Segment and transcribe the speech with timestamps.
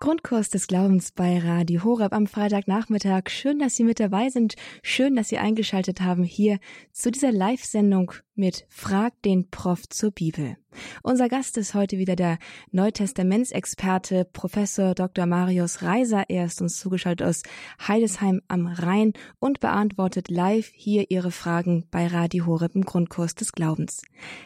[0.00, 3.30] Grundkurs des Glaubens bei Radio Horeb am Freitagnachmittag.
[3.30, 4.54] Schön, dass Sie mit dabei sind.
[4.80, 6.60] Schön, dass Sie eingeschaltet haben hier
[6.92, 10.56] zu dieser Live-Sendung mit Frag den Prof zur Bibel.
[11.02, 12.38] Unser Gast ist heute wieder der
[12.70, 15.26] Neutestamentsexperte Professor Dr.
[15.26, 16.26] Marius Reiser.
[16.28, 17.42] Er ist uns zugeschaltet aus
[17.88, 23.50] Heidesheim am Rhein und beantwortet live hier Ihre Fragen bei Radio Horeb im Grundkurs des
[23.50, 24.02] Glaubens.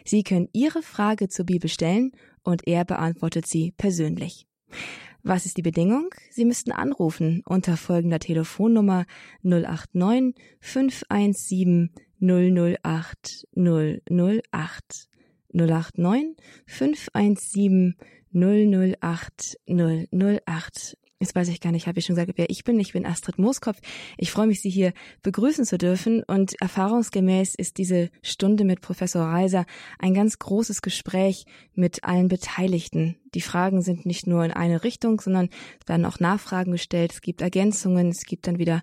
[0.06, 2.12] Sie können Ihre Frage zur Bibel stellen
[2.42, 4.46] und er beantwortet sie persönlich.
[5.24, 6.12] Was ist die Bedingung?
[6.30, 9.06] Sie müssten anrufen unter folgender Telefonnummer
[9.42, 11.90] 089 517
[12.20, 15.08] 008 008
[15.52, 17.96] 089 517
[18.32, 22.80] 008 008 Jetzt weiß ich gar nicht, habe ich schon gesagt, wer ich bin.
[22.80, 23.78] Ich bin Astrid Mooskopf.
[24.18, 26.24] Ich freue mich, Sie hier begrüßen zu dürfen.
[26.24, 29.64] Und erfahrungsgemäß ist diese Stunde mit Professor Reiser
[30.00, 31.44] ein ganz großes Gespräch
[31.76, 33.18] mit allen Beteiligten.
[33.36, 35.48] Die Fragen sind nicht nur in eine Richtung, sondern
[35.80, 37.12] es werden auch Nachfragen gestellt.
[37.12, 38.08] Es gibt Ergänzungen.
[38.08, 38.82] Es gibt dann wieder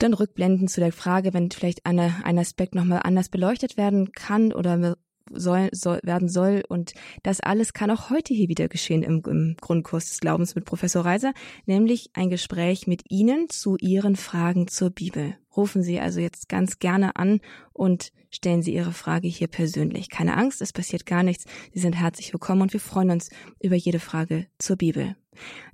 [0.00, 4.52] dann Rückblenden zu der Frage, wenn vielleicht eine, ein Aspekt nochmal anders beleuchtet werden kann
[4.52, 4.96] oder
[5.32, 6.62] soll, soll, werden soll.
[6.68, 10.64] Und das alles kann auch heute hier wieder geschehen im, im Grundkurs des Glaubens mit
[10.64, 11.32] Professor Reiser,
[11.66, 15.36] nämlich ein Gespräch mit Ihnen zu Ihren Fragen zur Bibel.
[15.56, 17.40] Rufen Sie also jetzt ganz gerne an
[17.72, 20.10] und stellen Sie Ihre Frage hier persönlich.
[20.10, 21.44] Keine Angst, es passiert gar nichts.
[21.72, 25.16] Sie sind herzlich willkommen und wir freuen uns über jede Frage zur Bibel.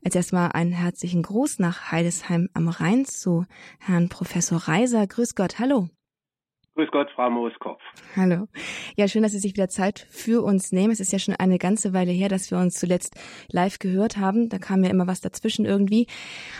[0.04, 3.44] Als erstmal einen herzlichen Gruß nach Heidesheim am Rhein zu
[3.78, 5.06] Herrn Professor Reiser.
[5.06, 5.88] Grüß Gott, hallo.
[6.74, 7.82] Grüß Gott, Frau Mooskopf.
[8.16, 8.48] Hallo.
[8.96, 10.90] Ja, schön, dass Sie sich wieder Zeit für uns nehmen.
[10.90, 13.14] Es ist ja schon eine ganze Weile her, dass wir uns zuletzt
[13.50, 14.48] live gehört haben.
[14.48, 16.06] Da kam ja immer was dazwischen irgendwie.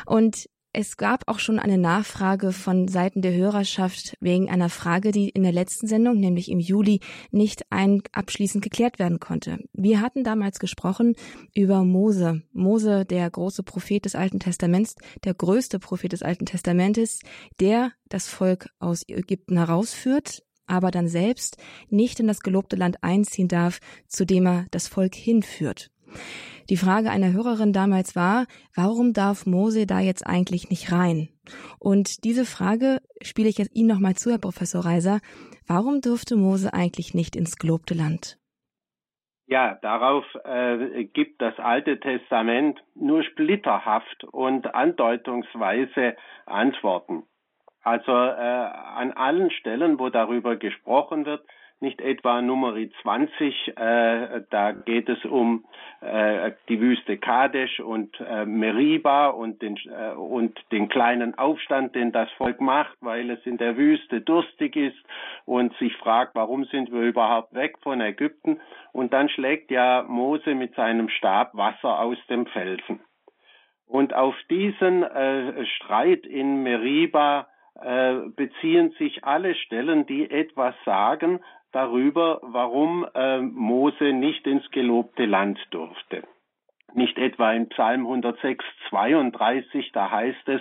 [0.04, 5.28] Und es gab auch schon eine Nachfrage von Seiten der Hörerschaft wegen einer Frage, die
[5.28, 9.58] in der letzten Sendung, nämlich im Juli, nicht ein abschließend geklärt werden konnte.
[9.74, 11.14] Wir hatten damals gesprochen
[11.54, 12.42] über Mose.
[12.52, 17.20] Mose, der große Prophet des Alten Testaments, der größte Prophet des Alten Testamentes,
[17.60, 21.58] der das Volk aus Ägypten herausführt, aber dann selbst
[21.90, 25.91] nicht in das gelobte Land einziehen darf, zu dem er das Volk hinführt.
[26.70, 31.28] Die Frage einer Hörerin damals war, warum darf Mose da jetzt eigentlich nicht rein?
[31.78, 35.20] Und diese Frage spiele ich jetzt Ihnen nochmal zu, Herr Professor Reiser.
[35.66, 38.38] Warum durfte Mose eigentlich nicht ins gelobte Land?
[39.46, 47.24] Ja, darauf äh, gibt das Alte Testament nur splitterhaft und andeutungsweise Antworten.
[47.82, 51.44] Also äh, an allen Stellen, wo darüber gesprochen wird,
[51.82, 55.64] nicht etwa Nummer 20, äh, da geht es um
[56.00, 62.12] äh, die Wüste Kadesh und äh, Meriba und den, äh, und den kleinen Aufstand, den
[62.12, 64.98] das Volk macht, weil es in der Wüste durstig ist
[65.44, 68.60] und sich fragt, warum sind wir überhaupt weg von Ägypten?
[68.92, 73.00] Und dann schlägt ja Mose mit seinem Stab Wasser aus dem Felsen.
[73.86, 77.48] Und auf diesen äh, Streit in Meriba
[77.80, 81.40] äh, beziehen sich alle Stellen, die etwas sagen
[81.72, 86.22] darüber, warum äh, Mose nicht ins gelobte Land durfte.
[86.94, 90.60] Nicht etwa im Psalm 106, 32, da heißt es,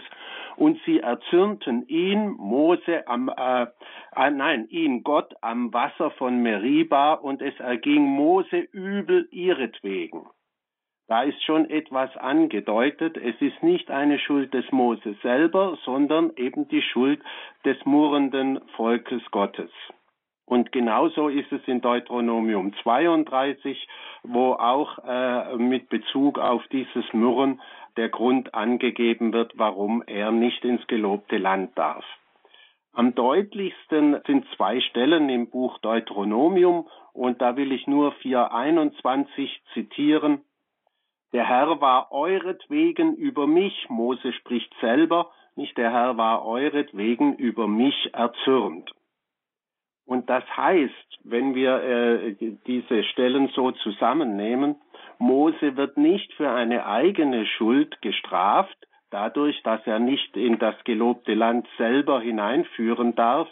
[0.55, 3.67] und sie erzürnten ihn, Mose am, äh,
[4.15, 10.27] äh, nein, ihn, Gott am Wasser von Meriba, und es erging Mose übel ihretwegen.
[11.07, 13.17] Da ist schon etwas angedeutet.
[13.17, 17.21] Es ist nicht eine Schuld des Mose selber, sondern eben die Schuld
[17.65, 19.71] des murrenden Volkes Gottes.
[20.51, 23.87] Und genauso ist es in Deuteronomium 32,
[24.23, 27.61] wo auch äh, mit Bezug auf dieses Murren
[27.95, 32.03] der Grund angegeben wird, warum er nicht ins gelobte Land darf.
[32.91, 40.41] Am deutlichsten sind zwei Stellen im Buch Deuteronomium und da will ich nur 4.21 zitieren.
[41.31, 47.69] Der Herr war euretwegen über mich, Mose spricht selber, nicht der Herr war euretwegen über
[47.69, 48.91] mich erzürnt.
[50.05, 52.35] Und das heißt, wenn wir äh,
[52.67, 54.75] diese Stellen so zusammennehmen,
[55.19, 58.75] Mose wird nicht für eine eigene Schuld gestraft,
[59.11, 63.47] dadurch, dass er nicht in das gelobte Land selber hineinführen darf,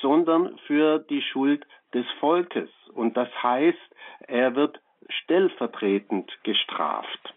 [0.00, 2.70] sondern für die Schuld des Volkes.
[2.94, 3.78] Und das heißt,
[4.28, 7.34] er wird stellvertretend gestraft.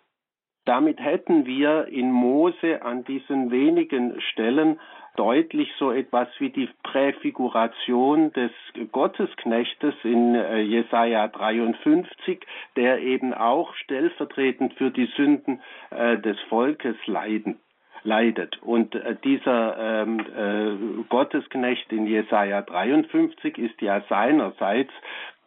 [0.65, 4.79] Damit hätten wir in Mose an diesen wenigen Stellen
[5.15, 8.51] deutlich so etwas wie die Präfiguration des
[8.91, 12.39] Gottesknechtes in äh, Jesaja 53,
[12.75, 17.59] der eben auch stellvertretend für die Sünden äh, des Volkes leiden
[18.03, 18.61] leidet.
[18.63, 24.91] Und äh, dieser ähm, äh, Gottesknecht in Jesaja 53 ist ja seinerseits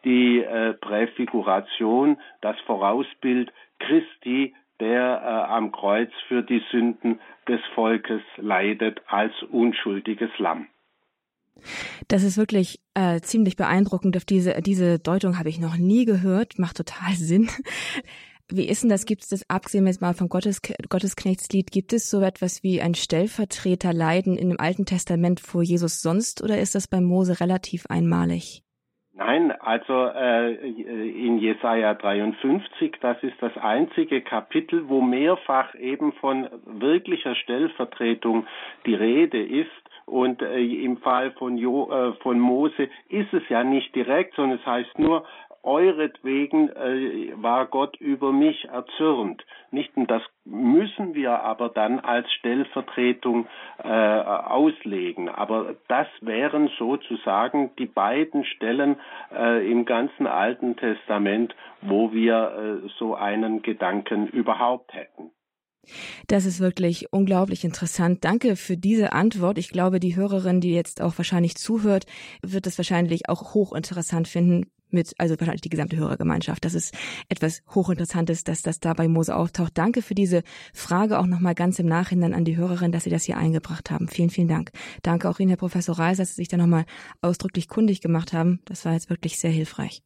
[0.03, 8.21] die äh, Präfiguration, das Vorausbild Christi der äh, am Kreuz für die Sünden des Volkes
[8.37, 10.67] leidet als unschuldiges Lamm.
[12.07, 14.17] Das ist wirklich äh, ziemlich beeindruckend.
[14.17, 16.59] Auf diese, diese Deutung habe ich noch nie gehört.
[16.59, 17.49] Macht total Sinn.
[18.47, 19.05] Wie ist denn das?
[19.05, 22.93] Gibt es das, abgesehen jetzt mal vom Gottes, Gottesknechtslied, gibt es so etwas wie ein
[22.93, 28.64] Stellvertreterleiden in dem Alten Testament vor Jesus sonst oder ist das bei Mose relativ einmalig?
[29.17, 36.49] Nein, also äh, in Jesaja 53, das ist das einzige Kapitel, wo mehrfach eben von
[36.65, 38.45] wirklicher Stellvertretung
[38.85, 39.71] die Rede ist.
[40.05, 44.59] Und äh, im Fall von, jo, äh, von Mose ist es ja nicht direkt, sondern
[44.59, 45.25] es heißt nur,
[45.65, 49.43] euretwegen äh, war Gott über mich erzürnt.
[49.71, 53.47] Nicht und das müssen wir aber dann als Stellvertretung
[53.83, 55.27] äh, auslegen.
[55.27, 58.97] Aber das wären sozusagen die beiden Stellen
[59.35, 65.31] äh, im ganzen Alten Testament, wo wir äh, so einen Gedanken überhaupt hätten.
[66.27, 68.23] Das ist wirklich unglaublich interessant.
[68.23, 69.57] Danke für diese Antwort.
[69.57, 72.05] Ich glaube, die Hörerin, die jetzt auch wahrscheinlich zuhört,
[72.41, 76.65] wird es wahrscheinlich auch hochinteressant finden, mit, also wahrscheinlich die gesamte Hörergemeinschaft.
[76.65, 76.93] Das ist
[77.29, 79.77] etwas Hochinteressantes, dass das da bei Mose auftaucht.
[79.77, 80.43] Danke für diese
[80.73, 84.07] Frage auch nochmal ganz im Nachhinein an die Hörerin, dass Sie das hier eingebracht haben.
[84.07, 84.71] Vielen, vielen Dank.
[85.03, 86.85] Danke auch Ihnen, Herr Professor Reis, dass Sie sich da nochmal
[87.21, 88.59] ausdrücklich kundig gemacht haben.
[88.65, 90.01] Das war jetzt wirklich sehr hilfreich.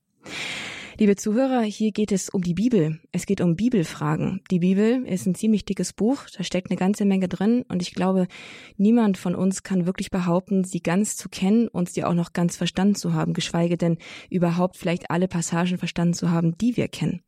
[0.99, 2.99] Liebe Zuhörer, hier geht es um die Bibel.
[3.13, 4.41] Es geht um Bibelfragen.
[4.51, 7.95] Die Bibel ist ein ziemlich dickes Buch, da steckt eine ganze Menge drin und ich
[7.95, 8.27] glaube,
[8.75, 12.57] niemand von uns kann wirklich behaupten, sie ganz zu kennen und sie auch noch ganz
[12.57, 13.97] verstanden zu haben, geschweige denn
[14.29, 17.21] überhaupt vielleicht alle Passagen verstanden zu haben, die wir kennen.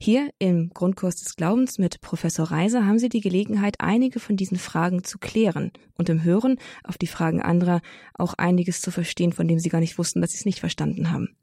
[0.00, 4.58] Hier im Grundkurs des Glaubens mit Professor Reiser haben Sie die Gelegenheit, einige von diesen
[4.58, 7.80] Fragen zu klären und im Hören auf die Fragen anderer
[8.14, 11.10] auch einiges zu verstehen, von dem Sie gar nicht wussten, dass Sie es nicht verstanden
[11.10, 11.36] haben.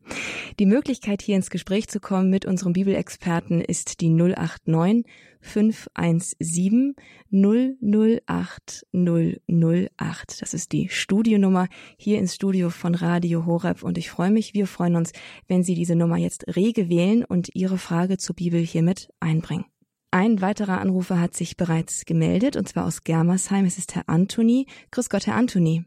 [0.59, 5.05] Die Möglichkeit, hier ins Gespräch zu kommen mit unserem Bibelexperten ist die 089
[5.43, 6.95] 517
[7.31, 10.41] 008 008.
[10.41, 11.67] Das ist die Studionummer
[11.97, 15.11] hier ins Studio von Radio Horeb und ich freue mich, wir freuen uns,
[15.47, 19.65] wenn Sie diese Nummer jetzt rege wählen und Ihre Frage zur Bibel hiermit einbringen.
[20.11, 23.65] Ein weiterer Anrufer hat sich bereits gemeldet, und zwar aus Germersheim.
[23.65, 24.67] Es ist Herr Anthony.
[24.91, 25.85] Grüß Gott, Herr Anthony.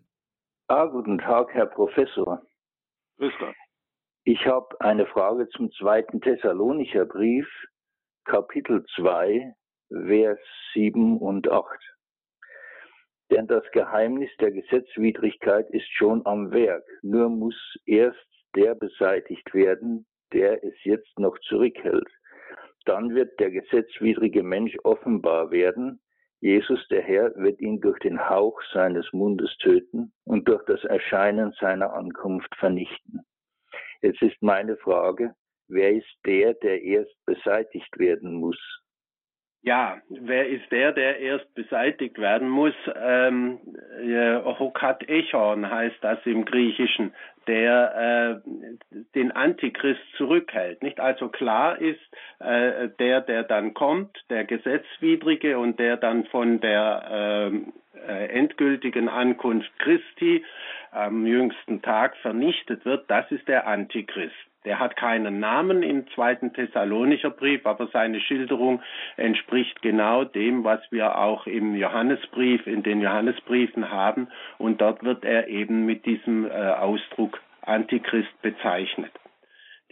[0.69, 2.43] Ah, guten Tag, Herr Professor.
[3.19, 3.55] Grüß Gott.
[4.25, 7.47] Ich habe eine Frage zum zweiten Thessalonicher Brief,
[8.27, 9.55] Kapitel 2,
[9.89, 10.41] Vers
[10.75, 11.65] 7 und 8.
[13.31, 18.19] Denn das Geheimnis der Gesetzwidrigkeit ist schon am Werk, nur muss erst
[18.57, 22.09] der beseitigt werden, der es jetzt noch zurückhält.
[22.85, 26.01] Dann wird der gesetzwidrige Mensch offenbar werden.
[26.41, 31.53] Jesus, der Herr, wird ihn durch den Hauch seines Mundes töten und durch das Erscheinen
[31.61, 33.21] seiner Ankunft vernichten.
[34.03, 35.33] Jetzt ist meine Frage,
[35.69, 38.59] wer ist der, der erst beseitigt werden muss?
[39.67, 42.75] Ja, wer ist der, der erst beseitigt werden muss?
[42.95, 43.59] Ähm,
[44.01, 47.13] äh, Hokat Echon heißt das im Griechischen,
[47.49, 50.85] der äh, den Antichrist zurückhält.
[50.85, 51.99] Nicht also klar ist,
[52.39, 59.09] äh, der, der dann kommt, der Gesetzwidrige und der dann von der äh, äh endgültigen
[59.09, 60.45] Ankunft Christi
[60.93, 64.46] am jüngsten Tag vernichtet wird, das ist der Antichrist.
[64.67, 68.83] Der hat keinen Namen im zweiten Thessalonicher Brief, aber seine Schilderung
[69.17, 74.27] entspricht genau dem, was wir auch im Johannesbrief, in den Johannesbriefen haben.
[74.59, 79.13] Und dort wird er eben mit diesem äh, Ausdruck Antichrist bezeichnet.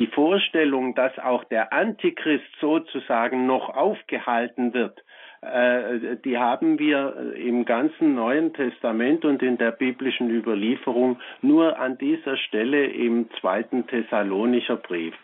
[0.00, 5.04] Die Vorstellung, dass auch der Antichrist sozusagen noch aufgehalten wird,
[6.24, 12.36] die haben wir im ganzen Neuen Testament und in der biblischen Überlieferung nur an dieser
[12.36, 15.14] Stelle im zweiten Thessalonicher Brief.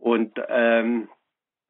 [0.00, 1.08] Und ähm,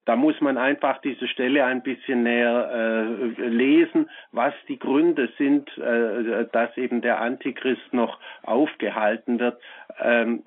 [0.06, 5.68] da muss man einfach diese Stelle ein bisschen näher äh, lesen, was die Gründe sind,
[5.78, 9.60] äh, dass eben der Antichrist noch aufgehalten wird.
[10.00, 10.42] Ähm,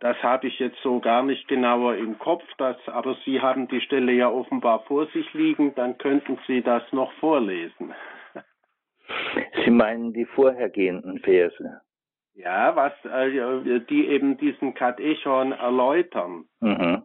[0.00, 3.82] das habe ich jetzt so gar nicht genauer im Kopf, das, aber Sie haben die
[3.82, 7.94] Stelle ja offenbar vor sich liegen, dann könnten Sie das noch vorlesen.
[9.64, 11.80] Sie meinen die vorhergehenden Verse?
[12.34, 16.44] Ja, was äh, die eben diesen Katechon erläutern.
[16.60, 17.02] Mhm.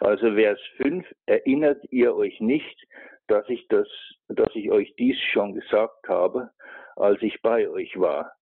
[0.00, 2.86] Also Vers 5, erinnert ihr euch nicht,
[3.26, 3.88] dass ich das,
[4.28, 6.50] dass ich euch dies schon gesagt habe,
[6.96, 8.32] als ich bei euch war.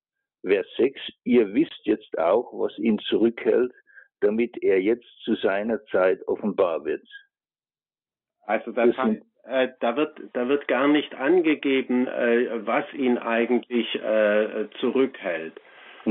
[0.44, 3.72] Vers 6, ihr wisst jetzt auch, was ihn zurückhält,
[4.20, 7.06] damit er jetzt zu seiner Zeit offenbar wird.
[8.42, 13.18] Also das, das heißt, äh, da wird da wird gar nicht angegeben, äh, was ihn
[13.18, 15.54] eigentlich äh, zurückhält.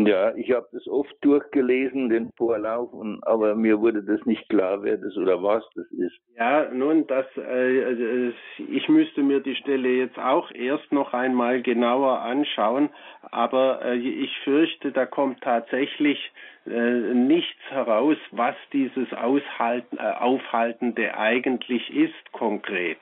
[0.06, 4.84] Ja, ich habe das oft durchgelesen, den Vorlauf, und, aber mir wurde das nicht klar,
[4.84, 6.16] wer das oder was das ist.
[6.38, 12.20] Ja, nun, das, äh, ich müsste mir die Stelle jetzt auch erst noch einmal genauer
[12.20, 12.90] anschauen,
[13.24, 16.32] aber äh, ich fürchte, da kommt tatsächlich
[16.68, 23.00] äh, nichts heraus, was dieses Aushalten, äh, Aufhaltende eigentlich ist konkret.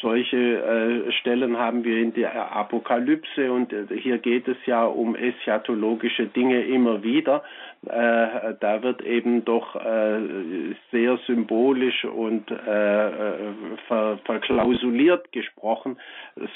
[0.00, 5.14] Solche äh, Stellen haben wir in der Apokalypse und äh, hier geht es ja um
[5.14, 7.42] eschatologische Dinge immer wieder.
[7.82, 13.54] Äh, da wird eben doch äh, sehr symbolisch und äh,
[13.86, 15.98] ver verklausuliert gesprochen,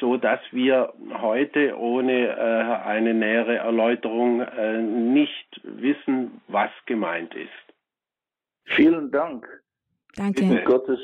[0.01, 4.43] so dass wir heute ohne äh, eine nähere Erläuterung
[5.13, 7.75] nicht wissen, was gemeint ist.
[8.65, 9.47] Vielen Dank.
[10.17, 10.63] Danke.
[10.65, 11.01] Gottes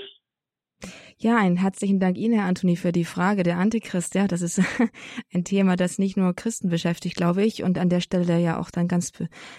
[1.19, 4.15] ja, einen herzlichen Dank Ihnen, Herr Anthony, für die Frage der Antichrist.
[4.15, 4.61] Ja, das ist
[5.33, 8.71] ein Thema, das nicht nur Christen beschäftigt, glaube ich, und an der Stelle ja auch
[8.71, 9.13] dann ganz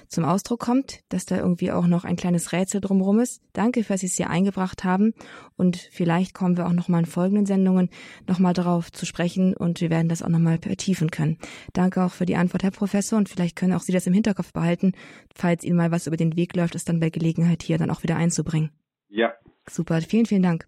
[0.08, 3.42] zum Ausdruck kommt, dass da irgendwie auch noch ein kleines Rätsel drumherum ist.
[3.54, 5.14] Danke, dass Sie es hier eingebracht haben
[5.56, 7.90] und vielleicht kommen wir auch noch mal in folgenden Sendungen
[8.28, 11.38] noch mal darauf zu sprechen und wir werden das auch noch mal vertiefen können.
[11.74, 14.54] Danke auch für die Antwort, Herr Professor, und vielleicht können auch Sie das im Hinterkopf
[14.54, 14.92] behalten,
[15.34, 18.04] falls Ihnen mal was über den Weg läuft, es dann bei Gelegenheit hier dann auch
[18.04, 18.72] wieder einzubringen.
[19.10, 19.34] Ja.
[19.68, 20.68] Super, vielen, vielen Dank.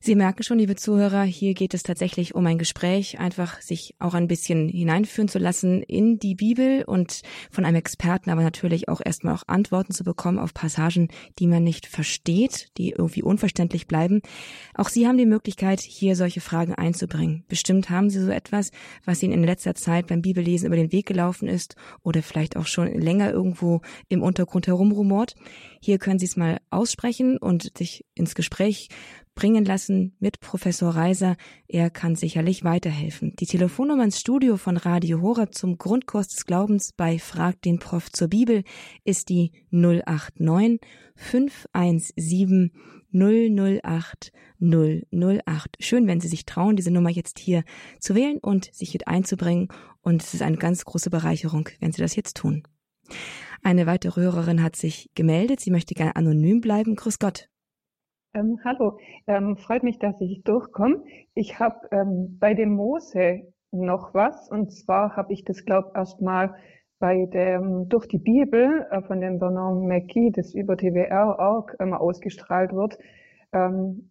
[0.00, 4.14] Sie merken schon, liebe Zuhörer, hier geht es tatsächlich um ein Gespräch, einfach sich auch
[4.14, 9.00] ein bisschen hineinführen zu lassen in die Bibel und von einem Experten aber natürlich auch
[9.04, 11.08] erstmal auch Antworten zu bekommen auf Passagen,
[11.40, 14.22] die man nicht versteht, die irgendwie unverständlich bleiben.
[14.74, 17.44] Auch Sie haben die Möglichkeit, hier solche Fragen einzubringen.
[17.48, 18.70] Bestimmt haben Sie so etwas,
[19.04, 21.74] was Ihnen in letzter Zeit beim Bibellesen über den Weg gelaufen ist
[22.04, 25.34] oder vielleicht auch schon länger irgendwo im Untergrund herumrumort.
[25.80, 28.88] Hier können Sie es mal aussprechen und sich ins Gespräch
[29.38, 31.36] bringen lassen mit Professor Reiser.
[31.68, 33.36] Er kann sicherlich weiterhelfen.
[33.38, 38.10] Die Telefonnummer ins Studio von Radio Horeb zum Grundkurs des Glaubens bei Frag den Prof
[38.10, 38.64] zur Bibel
[39.04, 40.80] ist die 089
[41.14, 42.72] 517
[43.12, 45.76] 008 008.
[45.78, 47.62] Schön, wenn Sie sich trauen, diese Nummer jetzt hier
[48.00, 49.68] zu wählen und sich mit einzubringen.
[50.00, 52.64] Und es ist eine ganz große Bereicherung, wenn Sie das jetzt tun.
[53.62, 55.60] Eine weitere Hörerin hat sich gemeldet.
[55.60, 56.96] Sie möchte gerne anonym bleiben.
[56.96, 57.48] Grüß Gott.
[58.34, 61.02] Ähm, hallo, ähm, freut mich, dass ich durchkomme.
[61.34, 66.20] Ich habe ähm, bei dem Mose noch was und zwar habe ich das, glaube erst
[66.20, 66.54] mal
[66.98, 71.94] bei dem durch die Bibel äh, von dem Bernard McKee, das über TWR auch ähm,
[71.94, 72.98] ausgestrahlt wird,
[73.52, 74.10] ähm,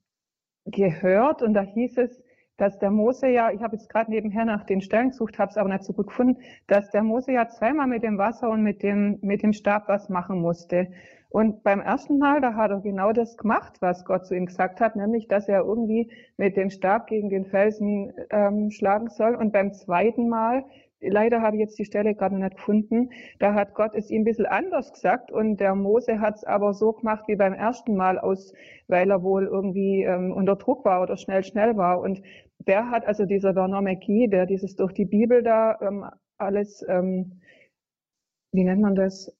[0.65, 2.23] gehört und da hieß es,
[2.57, 5.57] dass der Mose ja, ich habe jetzt gerade nebenher nach den Stellen gesucht, habe es
[5.57, 8.81] aber nicht so gut gefunden, dass der Mose ja zweimal mit dem Wasser und mit
[8.81, 10.87] dem mit dem Stab was machen musste.
[11.29, 14.79] Und beim ersten Mal, da hat er genau das gemacht, was Gott zu ihm gesagt
[14.79, 19.35] hat, nämlich, dass er irgendwie mit dem Stab gegen den Felsen ähm, schlagen soll.
[19.35, 20.63] Und beim zweiten Mal,
[21.01, 24.25] leider habe ich jetzt die Stelle gerade nicht gefunden, da hat Gott es ihm ein
[24.25, 28.17] bisschen anders gesagt und der Mose hat es aber so gemacht wie beim ersten Mal
[28.19, 28.53] aus,
[28.87, 31.99] weil er wohl irgendwie ähm, unter Druck war oder schnell, schnell war.
[31.99, 32.21] Und
[32.59, 36.05] der hat also dieser Werner McGee, der dieses durch die Bibel da ähm,
[36.37, 37.41] alles, ähm,
[38.51, 39.35] wie nennt man das,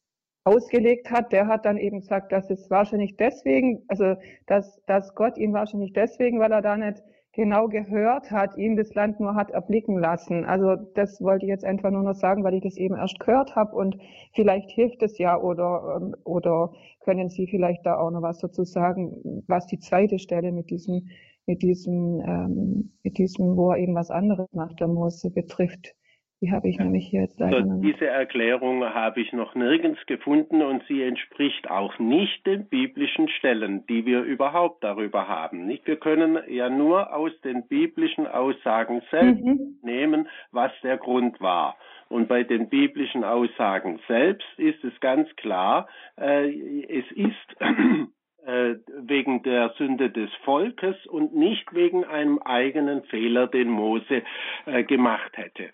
[0.47, 5.37] ausgelegt hat, der hat dann eben gesagt, dass es wahrscheinlich deswegen, also dass, dass Gott
[5.37, 9.51] ihn wahrscheinlich deswegen, weil er da nicht genau gehört hat, ihm das Land nur hat
[9.51, 10.43] erblicken lassen.
[10.45, 13.55] Also das wollte ich jetzt einfach nur noch sagen, weil ich das eben erst gehört
[13.55, 13.97] habe und
[14.33, 18.63] vielleicht hilft es ja oder ähm, oder können Sie vielleicht da auch noch was dazu
[18.63, 21.09] sagen, was die zweite Stelle mit diesem
[21.45, 25.93] mit diesem ähm, mit diesem, wo er eben was anderes macht, der Mose betrifft.
[26.39, 26.83] Die habe ich ja.
[26.83, 31.97] nämlich jetzt leider also Diese Erklärung habe ich noch nirgends gefunden und sie entspricht auch
[31.97, 35.65] nicht den biblischen Stellen, die wir überhaupt darüber haben.
[35.65, 35.87] Nicht?
[35.87, 39.79] Wir können ja nur aus den biblischen Aussagen selbst mhm.
[39.81, 41.75] nehmen, was der Grund war.
[42.07, 46.49] Und bei den biblischen Aussagen selbst ist es ganz klar, äh,
[46.83, 47.59] es ist
[48.45, 54.21] äh, wegen der Sünde des Volkes und nicht wegen einem eigenen Fehler, den Mose
[54.67, 55.71] äh, gemacht hätte.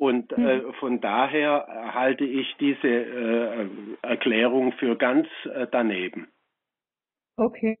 [0.00, 0.72] Und äh, hm.
[0.80, 3.68] von daher halte ich diese äh,
[4.00, 6.26] Erklärung für ganz äh, daneben.
[7.36, 7.78] Okay,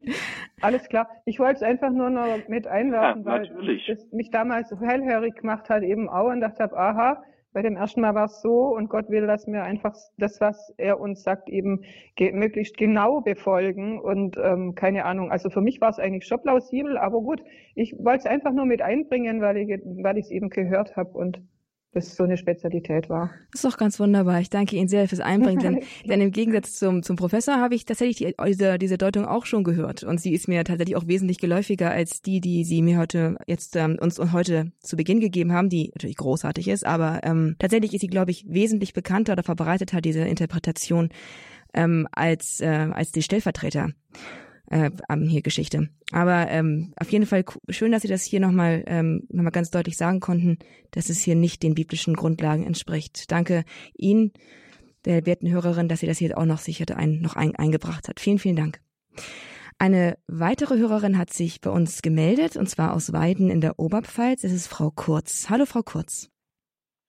[0.60, 1.08] alles klar.
[1.24, 5.70] Ich wollte es einfach nur noch mit einwerfen, ja, weil es mich damals hellhörig gemacht
[5.70, 7.22] hat, eben auch und dachte, aha,
[7.54, 10.74] bei dem ersten Mal war es so und Gott will, dass wir einfach das, was
[10.76, 11.84] er uns sagt, eben
[12.16, 15.30] ge möglichst genau befolgen und ähm, keine Ahnung.
[15.30, 17.42] Also für mich war es eigentlich schon plausibel, aber gut,
[17.74, 19.68] ich wollte es einfach nur mit einbringen, weil ich
[20.02, 21.40] weil ich es eben gehört habe und
[21.92, 23.30] das so eine Spezialität war.
[23.50, 24.40] Das ist doch ganz wunderbar.
[24.40, 27.84] Ich danke Ihnen sehr fürs Einbringen, denn, denn im Gegensatz zum, zum Professor habe ich
[27.84, 31.38] tatsächlich die, diese, diese Deutung auch schon gehört und sie ist mir tatsächlich auch wesentlich
[31.38, 35.52] geläufiger als die, die Sie mir heute jetzt ähm, uns und heute zu Beginn gegeben
[35.52, 39.42] haben, die natürlich großartig ist, aber ähm, tatsächlich ist sie, glaube ich, wesentlich bekannter oder
[39.42, 41.08] verbreiteter diese Interpretation
[41.74, 43.90] ähm, als äh, als die Stellvertreter
[44.70, 44.90] äh,
[45.26, 45.90] hier Geschichte.
[46.12, 49.96] Aber ähm, auf jeden Fall schön, dass Sie das hier nochmal ähm, noch ganz deutlich
[49.96, 50.58] sagen konnten,
[50.92, 53.30] dass es hier nicht den biblischen Grundlagen entspricht.
[53.30, 53.64] Danke
[53.96, 54.32] Ihnen,
[55.04, 58.20] der werten Hörerin, dass Sie das hier auch noch sicher ein, noch ein, eingebracht hat.
[58.20, 58.80] Vielen, vielen Dank.
[59.78, 64.44] Eine weitere Hörerin hat sich bei uns gemeldet, und zwar aus Weiden in der Oberpfalz.
[64.44, 65.48] Es ist Frau Kurz.
[65.48, 66.28] Hallo, Frau Kurz.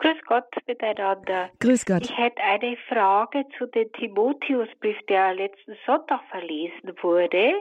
[0.01, 1.50] Grüß Gott miteinander.
[1.60, 2.03] Grüß Gott.
[2.03, 7.53] Ich hätte eine Frage zu dem Timotheusbrief, der letzten Sonntag verlesen wurde,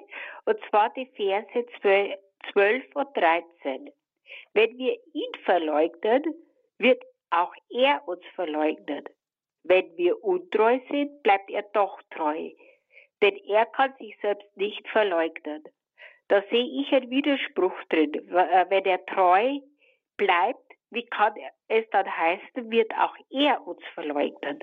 [0.47, 1.67] und zwar die Verse
[2.53, 3.91] 12 und 13.
[4.55, 6.35] Wenn wir ihn verleugnen,
[6.79, 9.05] wird auch er uns verleugnen.
[9.63, 12.51] Wenn wir untreu sind, bleibt er doch treu
[13.23, 15.65] denn er kann sich selbst nicht verleugnen.
[16.29, 18.15] Da sehe ich einen Widerspruch drin.
[18.15, 19.59] Äh, wenn er treu
[20.17, 21.35] bleibt, wie kann
[21.69, 24.61] es dann heißen, wird auch er uns verleugnen?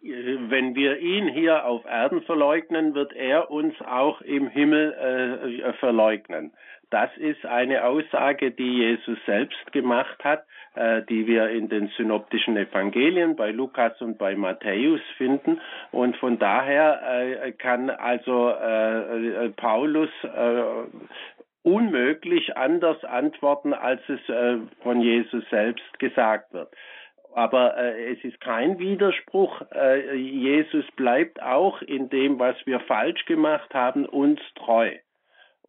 [0.00, 6.52] Wenn wir ihn hier auf Erden verleugnen, wird er uns auch im Himmel äh, verleugnen.
[6.92, 12.54] Das ist eine Aussage, die Jesus selbst gemacht hat, äh, die wir in den synoptischen
[12.56, 15.58] Evangelien bei Lukas und bei Matthäus finden.
[15.90, 20.62] Und von daher äh, kann also äh, Paulus äh,
[21.62, 26.68] unmöglich anders antworten, als es äh, von Jesus selbst gesagt wird.
[27.34, 29.62] Aber äh, es ist kein Widerspruch.
[29.72, 34.92] Äh, Jesus bleibt auch in dem, was wir falsch gemacht haben, uns treu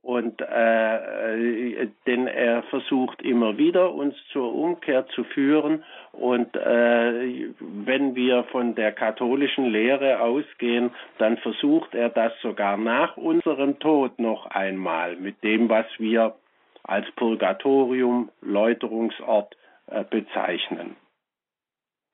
[0.04, 8.14] und äh, denn er versucht immer wieder uns zur Umkehr zu führen und äh, wenn
[8.14, 14.46] wir von der katholischen Lehre ausgehen, dann versucht er das sogar nach unserem Tod noch
[14.48, 16.36] einmal mit dem, was wir
[16.84, 19.56] als Purgatorium, Läuterungsort
[19.88, 20.98] äh, bezeichnen.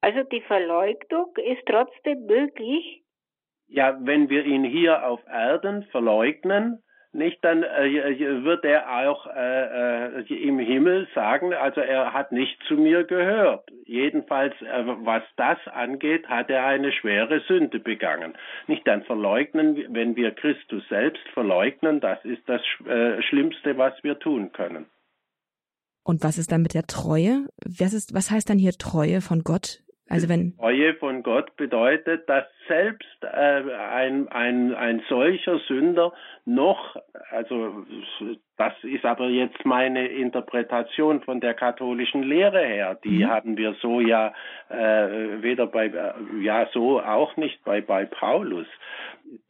[0.01, 3.01] Also die Verleugnung ist trotzdem möglich?
[3.67, 10.19] Ja, wenn wir ihn hier auf Erden verleugnen, nicht, dann äh, wird er auch äh,
[10.19, 13.67] äh, im Himmel sagen, also er hat nicht zu mir gehört.
[13.85, 18.33] Jedenfalls, äh, was das angeht, hat er eine schwere Sünde begangen.
[18.67, 24.19] Nicht dann verleugnen, wenn wir Christus selbst verleugnen, das ist das äh, Schlimmste, was wir
[24.19, 24.85] tun können.
[26.03, 27.47] Und was ist dann mit der Treue?
[27.65, 29.81] Was, ist, was heißt dann hier Treue von Gott?
[30.09, 36.13] Also wenn Treue von Gott bedeutet, dass selbst äh, ein, ein, ein solcher Sünder
[36.45, 36.95] noch,
[37.29, 37.85] also
[38.57, 43.29] das ist aber jetzt meine Interpretation von der katholischen Lehre her, die mhm.
[43.29, 44.33] haben wir so ja
[44.69, 45.91] äh, weder bei,
[46.41, 48.67] ja so auch nicht bei, bei Paulus.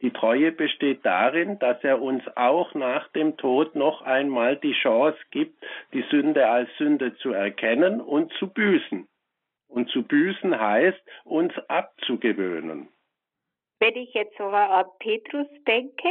[0.02, 5.18] Die Treue besteht darin, dass er uns auch nach dem Tod noch einmal die Chance
[5.30, 5.54] gibt,
[5.94, 9.08] die Sünde als Sünde zu erkennen und zu büßen.
[9.70, 12.88] Und zu büßen heißt, uns abzugewöhnen.
[13.78, 16.08] Wenn ich jetzt so an Petrus denke,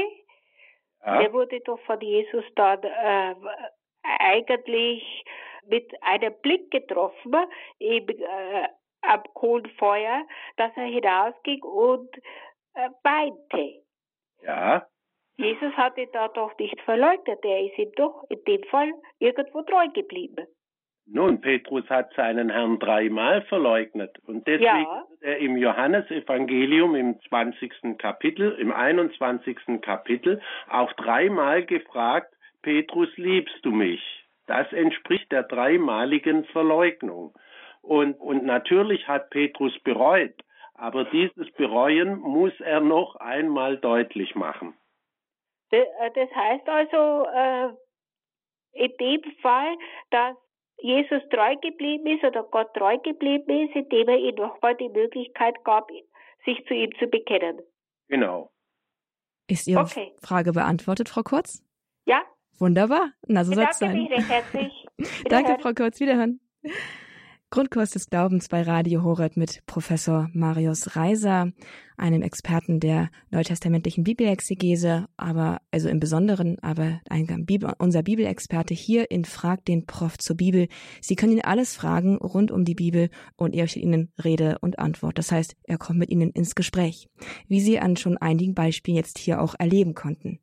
[1.06, 1.22] ja.
[1.22, 3.36] der wurde doch von Jesus dann äh,
[4.02, 5.26] eigentlich
[5.68, 7.36] mit einem Blick getroffen,
[7.80, 8.68] eben äh,
[9.02, 12.10] am Kohlenfeuer, dass er hinausging und
[12.74, 13.84] äh, weinte.
[14.42, 14.88] Ja.
[15.38, 19.88] Jesus hatte da doch nicht verleugnet, er ist ihm doch in dem Fall irgendwo treu
[19.90, 20.48] geblieben.
[21.12, 25.04] Nun, Petrus hat seinen Herrn dreimal verleugnet und deswegen ja.
[25.10, 27.98] wird er im Johannesevangelium im 20.
[27.98, 29.82] Kapitel, im 21.
[29.82, 34.02] Kapitel auch dreimal gefragt, Petrus, liebst du mich?
[34.46, 37.34] Das entspricht der dreimaligen Verleugnung.
[37.82, 40.36] Und, und natürlich hat Petrus bereut,
[40.76, 44.78] aber dieses Bereuen muss er noch einmal deutlich machen.
[45.72, 47.70] Das äh, heißt also, äh,
[48.74, 49.76] in dem Fall,
[50.12, 50.36] dass
[50.82, 55.64] Jesus treu geblieben ist oder Gott treu geblieben ist, indem er ihm nochmal die Möglichkeit
[55.64, 55.90] gab,
[56.46, 57.60] sich zu ihm zu bekennen.
[58.08, 58.52] Genau.
[59.48, 60.14] Ist Ihre okay.
[60.22, 61.64] Frage beantwortet, Frau Kurz?
[62.06, 62.22] Ja.
[62.60, 63.12] Wunderbar.
[63.28, 63.98] Na, so soll es sein.
[63.98, 64.86] Mich recht herzlich.
[65.30, 66.00] Danke, Frau Kurz.
[66.00, 66.40] Wiederhören.
[67.52, 71.52] Grundkurs des Glaubens bei Radio Horeb mit Professor Marius Reiser
[72.00, 77.46] einem Experten der neutestamentlichen Bibelexegese, aber also im Besonderen, aber ein
[77.78, 80.68] unser Bibelexperte hier in Frag den Prof zur Bibel.
[81.02, 84.80] Sie können ihn alles fragen rund um die Bibel und er steht Ihnen Rede und
[84.80, 85.18] Antwort.
[85.18, 87.10] Das heißt, er kommt mit Ihnen ins Gespräch,
[87.48, 90.40] wie Sie an schon einigen Beispielen jetzt hier auch erleben konnten.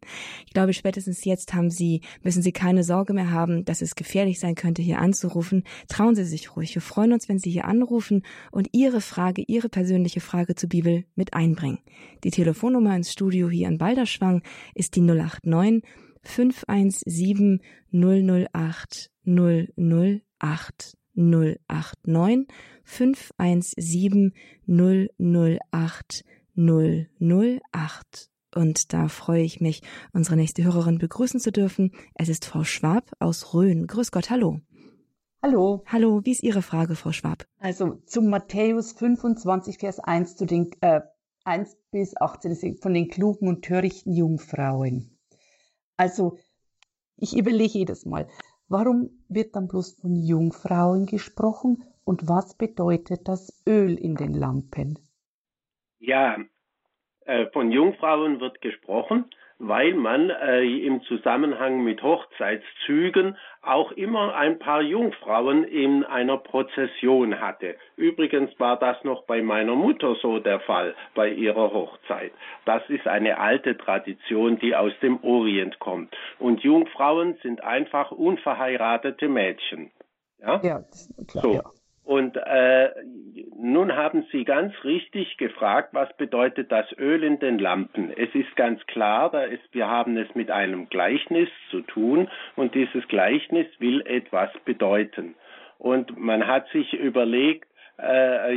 [0.46, 4.38] Ich glaube, spätestens jetzt haben Sie, müssen Sie keine Sorge mehr haben, dass es gefährlich
[4.38, 5.64] sein könnte, hier anzurufen.
[5.88, 6.74] Trauen Sie sich ruhig.
[6.74, 11.04] Wir freuen uns, wenn Sie hier anrufen und Ihre Frage, Ihre persönliche Frage zur Bibel
[11.14, 11.80] mit ein einbringen.
[12.24, 14.42] Die Telefonnummer ins Studio hier in Balderschwang
[14.74, 15.82] ist die 089
[16.22, 17.60] 517
[17.92, 22.46] 008 008 089
[22.82, 24.32] 517
[24.66, 26.24] 008
[26.56, 29.82] 008 und da freue ich mich,
[30.14, 31.92] unsere nächste Hörerin begrüßen zu dürfen.
[32.14, 33.86] Es ist Frau Schwab aus Rhön.
[33.86, 34.62] Grüß Gott, hallo.
[35.48, 35.84] Hallo.
[35.86, 37.44] Hallo, wie ist Ihre Frage, Frau Schwab?
[37.60, 41.02] Also zum Matthäus 25, Vers 1 zu den äh,
[41.44, 45.16] 1 bis 18 von den klugen und törichten Jungfrauen.
[45.96, 46.36] Also
[47.16, 48.26] ich überlege jedes Mal,
[48.66, 54.98] warum wird dann bloß von Jungfrauen gesprochen und was bedeutet das Öl in den Lampen?
[56.00, 56.38] Ja,
[57.20, 59.26] äh, von Jungfrauen wird gesprochen,
[59.58, 67.40] weil man äh, im Zusammenhang mit Hochzeitszügen auch immer ein paar Jungfrauen in einer Prozession
[67.40, 67.76] hatte.
[67.96, 72.32] Übrigens war das noch bei meiner Mutter so der Fall bei ihrer Hochzeit.
[72.64, 76.14] Das ist eine alte Tradition, die aus dem Orient kommt.
[76.38, 79.90] Und Jungfrauen sind einfach unverheiratete Mädchen.
[80.38, 80.80] Ja, ja
[81.26, 81.42] klar.
[81.42, 81.52] So.
[81.54, 81.62] Ja.
[82.06, 82.90] Und äh,
[83.58, 88.12] nun haben Sie ganz richtig gefragt, was bedeutet das Öl in den Lampen?
[88.16, 92.76] Es ist ganz klar, da ist, wir haben es mit einem Gleichnis zu tun und
[92.76, 95.34] dieses Gleichnis will etwas bedeuten.
[95.78, 98.54] Und man hat sich überlegt, äh,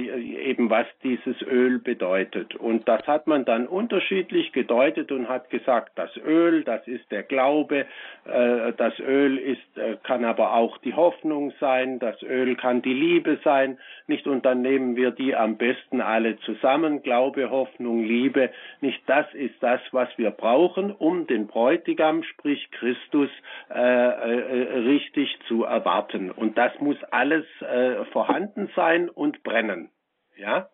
[0.49, 2.55] eben was dieses Öl bedeutet.
[2.55, 7.23] Und das hat man dann unterschiedlich gedeutet und hat gesagt, das Öl, das ist der
[7.23, 7.85] Glaube,
[8.25, 12.93] äh, das Öl ist, äh, kann aber auch die Hoffnung sein, das Öl kann die
[12.93, 14.27] Liebe sein, nicht?
[14.27, 18.49] Und dann nehmen wir die am besten alle zusammen, Glaube, Hoffnung, Liebe,
[18.81, 19.01] nicht?
[19.07, 23.29] Das ist das, was wir brauchen, um den Bräutigam, sprich Christus,
[23.69, 26.31] äh, äh, richtig zu erwarten.
[26.31, 29.89] Und das muss alles äh, vorhanden sein und und brennen.
[30.37, 30.69] Ja?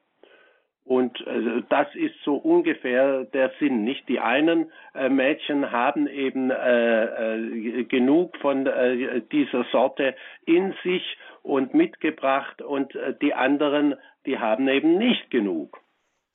[0.85, 4.07] Und äh, das ist so ungefähr der Sinn, nicht?
[4.07, 10.15] Die einen äh, Mädchen haben eben äh, äh, genug von äh, dieser Sorte
[10.45, 13.95] in sich und mitgebracht und äh, die anderen,
[14.27, 15.81] die haben eben nicht genug.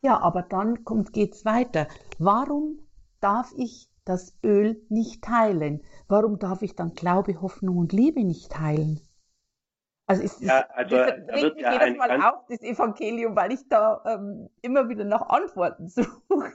[0.03, 1.87] Ja, aber dann kommt geht's weiter.
[2.19, 2.81] Warum
[3.21, 5.83] darf ich das Öl nicht teilen?
[6.09, 8.99] Warum darf ich dann Glaube, Hoffnung und Liebe nicht teilen?
[10.11, 13.61] Also, es, ja, also das regt mich ja jedes Mal auf, das Evangelium, weil ich
[13.69, 16.53] da ähm, immer wieder nach Antworten suche.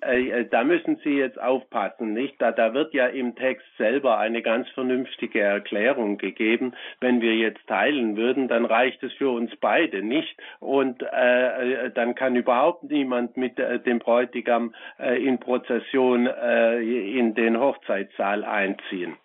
[0.00, 2.40] Äh, äh, da müssen Sie jetzt aufpassen, nicht?
[2.40, 6.72] Da, da wird ja im Text selber eine ganz vernünftige Erklärung gegeben.
[7.00, 10.34] Wenn wir jetzt teilen würden, dann reicht es für uns beide nicht.
[10.60, 17.34] Und äh, äh dann kann überhaupt niemand mit äh, dem Bräutigam äh, in Prozession in
[17.34, 19.16] den Hochzeitssaal einziehen.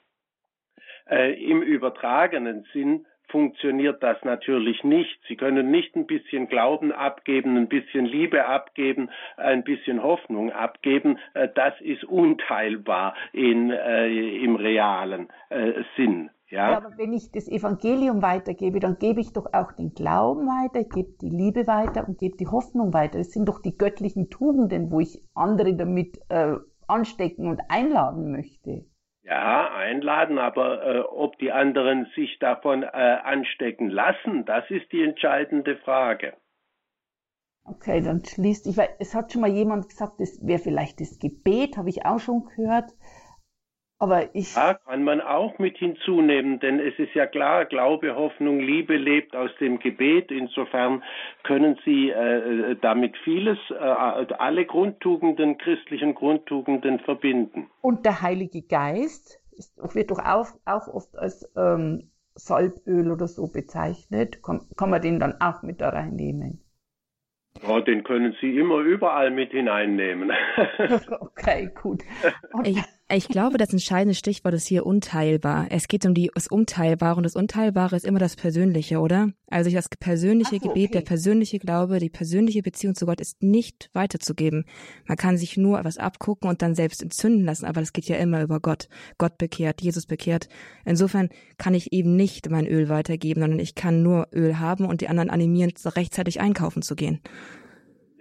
[1.08, 5.20] Im übertragenen Sinn funktioniert das natürlich nicht.
[5.28, 11.18] Sie können nicht ein bisschen Glauben abgeben, ein bisschen Liebe abgeben, ein bisschen Hoffnung abgeben.
[11.34, 14.10] Äh, das ist unteilbar in, äh,
[14.44, 16.30] im realen äh, Sinn.
[16.50, 16.72] Ja?
[16.72, 20.84] ja, aber wenn ich das Evangelium weitergebe, dann gebe ich doch auch den Glauben weiter,
[20.84, 23.18] gebe die Liebe weiter und gebe die Hoffnung weiter.
[23.18, 26.56] Das sind doch die göttlichen Tugenden, wo ich andere damit äh,
[26.88, 28.86] anstecken und einladen möchte.
[29.32, 35.02] Ja, einladen, aber äh, ob die anderen sich davon äh, anstecken lassen, das ist die
[35.02, 36.34] entscheidende Frage.
[37.64, 41.18] Okay, dann schließt ich, weil es hat schon mal jemand gesagt, das wäre vielleicht das
[41.18, 42.92] Gebet, habe ich auch schon gehört.
[44.02, 44.56] Aber ich.
[44.56, 49.36] Ja, kann man auch mit hinzunehmen, denn es ist ja klar, Glaube, Hoffnung, Liebe lebt
[49.36, 50.32] aus dem Gebet.
[50.32, 51.04] Insofern
[51.44, 57.70] können Sie äh, damit vieles, äh, alle Grundtugenden, christlichen Grundtugenden verbinden.
[57.82, 63.52] Und der Heilige Geist ist, wird doch auch, auch oft als ähm, Salböl oder so
[63.54, 64.42] bezeichnet.
[64.42, 66.60] Kann, kann man den dann auch mit da reinnehmen?
[67.62, 70.32] Ja, den können Sie immer überall mit hineinnehmen.
[71.20, 72.02] okay, gut.
[72.64, 72.82] Ich,
[73.14, 75.68] ich, glaube, das entscheidende Stichwort ist hier unteilbar.
[75.70, 79.30] Es geht um die, das Unteilbare und das Unteilbare ist immer das Persönliche, oder?
[79.48, 81.00] Also das persönliche so, Gebet, okay.
[81.00, 84.66] der persönliche Glaube, die persönliche Beziehung zu Gott ist nicht weiterzugeben.
[85.06, 88.18] Man kann sich nur etwas abgucken und dann selbst entzünden lassen, aber das geht ja
[88.18, 88.88] immer über Gott.
[89.18, 90.48] Gott bekehrt, Jesus bekehrt.
[90.86, 95.02] Insofern kann ich eben nicht mein Öl weitergeben, sondern ich kann nur Öl haben und
[95.02, 97.20] die anderen animieren, rechtzeitig einkaufen zu gehen.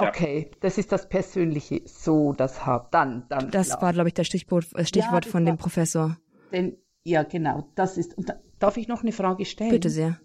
[0.09, 2.95] Okay, das ist das Persönliche, so das Haupt.
[2.95, 3.51] Dann, dann.
[3.51, 3.83] Das klar.
[3.83, 6.17] war, glaube ich, das Stichwort, äh, Stichwort ja, von dem Professor.
[6.53, 8.17] Denn, ja, genau, das ist.
[8.17, 9.71] Und da, darf ich noch eine Frage stellen?
[9.71, 10.21] Bitte sehr.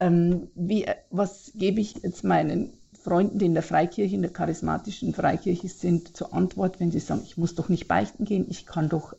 [0.00, 4.32] Ähm, wie, äh, was gebe ich jetzt meinen Freunden, die in der Freikirche, in der
[4.32, 8.66] charismatischen Freikirche sind, zur Antwort, wenn sie sagen, ich muss doch nicht beichten gehen, ich
[8.66, 9.14] kann doch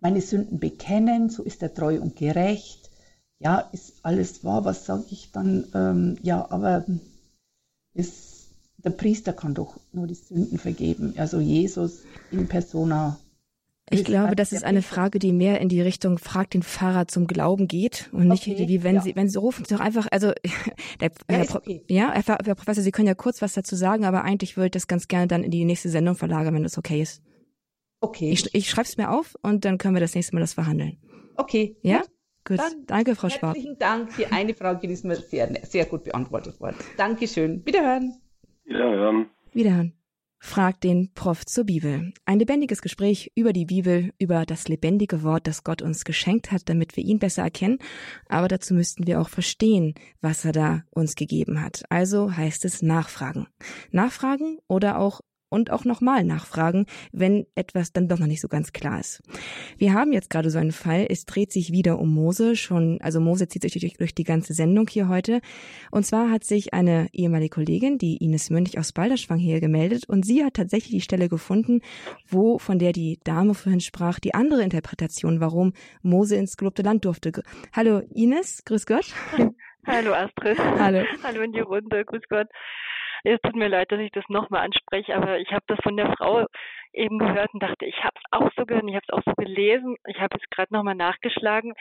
[0.00, 2.90] meine Sünden bekennen, so ist er treu und gerecht.
[3.38, 5.66] Ja, ist alles wahr, was sage ich dann?
[5.74, 6.84] Ähm, ja, aber
[7.92, 8.35] ist
[8.86, 11.14] der Priester kann doch nur die Sünden vergeben.
[11.16, 13.18] Also Jesus in persona.
[13.90, 17.26] Ich glaube, das ist eine Frage, die mehr in die Richtung fragt den Pfarrer zum
[17.26, 19.02] Glauben geht und nicht okay, wie wenn ja.
[19.02, 20.32] Sie wenn Sie rufen doch einfach also
[21.00, 21.82] der, ja, Herr, okay.
[21.88, 24.86] ja Herr, Professor, Sie können ja kurz was dazu sagen, aber eigentlich würde ich das
[24.86, 27.22] ganz gerne dann in die nächste Sendung verlagern, wenn das okay ist.
[28.00, 28.30] Okay.
[28.30, 30.98] Ich, ich schreibe es mir auf und dann können wir das nächste Mal das verhandeln.
[31.36, 31.76] Okay.
[31.82, 31.98] Ja?
[31.98, 32.10] Gut.
[32.44, 32.58] Gut.
[32.60, 33.56] Dann Danke, Frau Schwab.
[33.56, 34.16] Herzlichen Dank.
[34.16, 36.76] Die eine Frage die ist mir sehr, sehr gut beantwortet worden.
[36.96, 37.66] Dankeschön.
[37.66, 38.20] Wiederhören.
[38.66, 39.30] Wiederhören.
[39.52, 39.92] Wiederhören.
[40.38, 42.12] Fragt den Prof zur Bibel.
[42.24, 46.68] Ein lebendiges Gespräch über die Bibel, über das lebendige Wort, das Gott uns geschenkt hat,
[46.68, 47.78] damit wir ihn besser erkennen.
[48.28, 51.84] Aber dazu müssten wir auch verstehen, was er da uns gegeben hat.
[51.88, 53.48] Also heißt es nachfragen.
[53.90, 58.72] Nachfragen oder auch und auch nochmal nachfragen, wenn etwas dann doch noch nicht so ganz
[58.72, 59.22] klar ist.
[59.78, 63.20] Wir haben jetzt gerade so einen Fall, es dreht sich wieder um Mose, schon, also
[63.20, 65.40] Mose zieht sich durch, durch die ganze Sendung hier heute.
[65.90, 70.24] Und zwar hat sich eine ehemalige Kollegin, die Ines Münch aus Balderschwang hier gemeldet und
[70.24, 71.80] sie hat tatsächlich die Stelle gefunden,
[72.28, 77.04] wo, von der die Dame vorhin sprach, die andere Interpretation, warum Mose ins gelobte Land
[77.04, 77.32] durfte.
[77.72, 79.14] Hallo Ines, grüß Gott.
[79.86, 80.58] Hallo Astrid.
[80.58, 81.04] Hallo.
[81.22, 82.48] Hallo in die Runde, grüß Gott.
[83.24, 86.12] Es tut mir leid, dass ich das nochmal anspreche, aber ich habe das von der
[86.16, 86.46] Frau
[86.92, 89.32] eben gehört und dachte, ich habe es auch so gehört, ich habe es auch so
[89.34, 89.96] gelesen.
[90.06, 91.74] Ich habe jetzt gerade nochmal nachgeschlagen.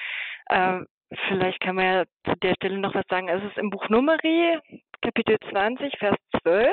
[0.48, 0.82] Äh,
[1.28, 3.30] vielleicht kann man ja zu der Stelle noch was sagen.
[3.30, 4.60] Es ist im Buch Numeri,
[5.02, 6.70] Kapitel 20, Vers 12.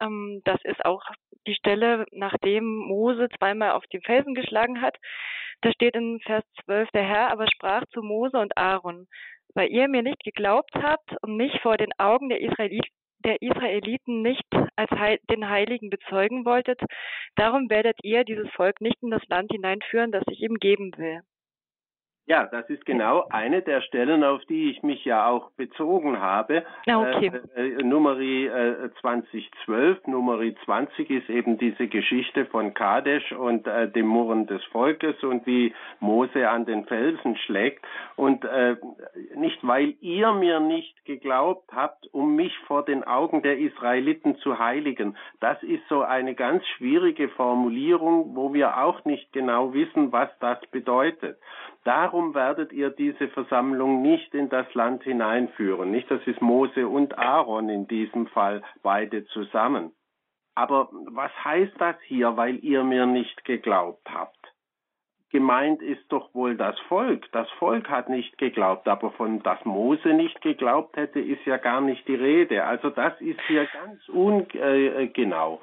[0.00, 1.02] Ähm, das ist auch
[1.46, 4.96] die Stelle, nachdem Mose zweimal auf den Felsen geschlagen hat.
[5.62, 9.06] Da steht in Vers 12, der Herr aber sprach zu Mose und Aaron,
[9.54, 14.22] weil ihr mir nicht geglaubt habt und mich vor den Augen der Israeliten der Israeliten
[14.22, 16.80] nicht als Heil den Heiligen bezeugen wolltet,
[17.36, 21.20] darum werdet ihr dieses Volk nicht in das Land hineinführen, das ich ihm geben will.
[22.30, 26.64] Ja, das ist genau eine der Stellen, auf die ich mich ja auch bezogen habe.
[26.86, 27.32] Ah, okay.
[27.56, 33.90] Äh, äh, Numeri äh, 2012, Numeri 20 ist eben diese Geschichte von Kadesh und äh,
[33.90, 37.84] dem Murren des Volkes und wie Mose an den Felsen schlägt.
[38.14, 38.76] Und äh,
[39.34, 44.60] nicht, weil ihr mir nicht geglaubt habt, um mich vor den Augen der Israeliten zu
[44.60, 45.16] heiligen.
[45.40, 50.64] Das ist so eine ganz schwierige Formulierung, wo wir auch nicht genau wissen, was das
[50.70, 51.36] bedeutet.
[51.84, 55.90] Darum werdet ihr diese Versammlung nicht in das Land hineinführen.
[55.90, 59.92] Nicht, das ist Mose und Aaron in diesem Fall beide zusammen.
[60.54, 64.36] Aber was heißt das hier, weil ihr mir nicht geglaubt habt?
[65.30, 67.30] Gemeint ist doch wohl das Volk.
[67.30, 71.80] Das Volk hat nicht geglaubt, aber von das Mose nicht geglaubt hätte, ist ja gar
[71.80, 72.64] nicht die Rede.
[72.64, 75.60] Also das ist hier ganz ungenau.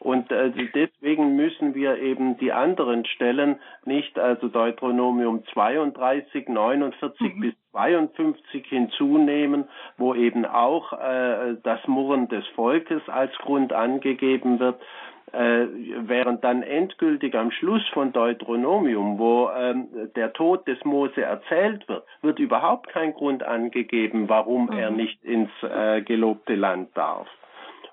[0.00, 7.40] Und äh, deswegen müssen wir eben die anderen Stellen nicht, also Deuteronomium 32, 49 mhm.
[7.40, 14.80] bis 52 hinzunehmen, wo eben auch äh, das Murren des Volkes als Grund angegeben wird,
[15.32, 15.66] äh,
[15.98, 19.86] während dann endgültig am Schluss von Deuteronomium, wo ähm,
[20.16, 24.78] der Tod des Mose erzählt wird, wird überhaupt kein Grund angegeben, warum mhm.
[24.78, 27.28] er nicht ins äh, gelobte Land darf.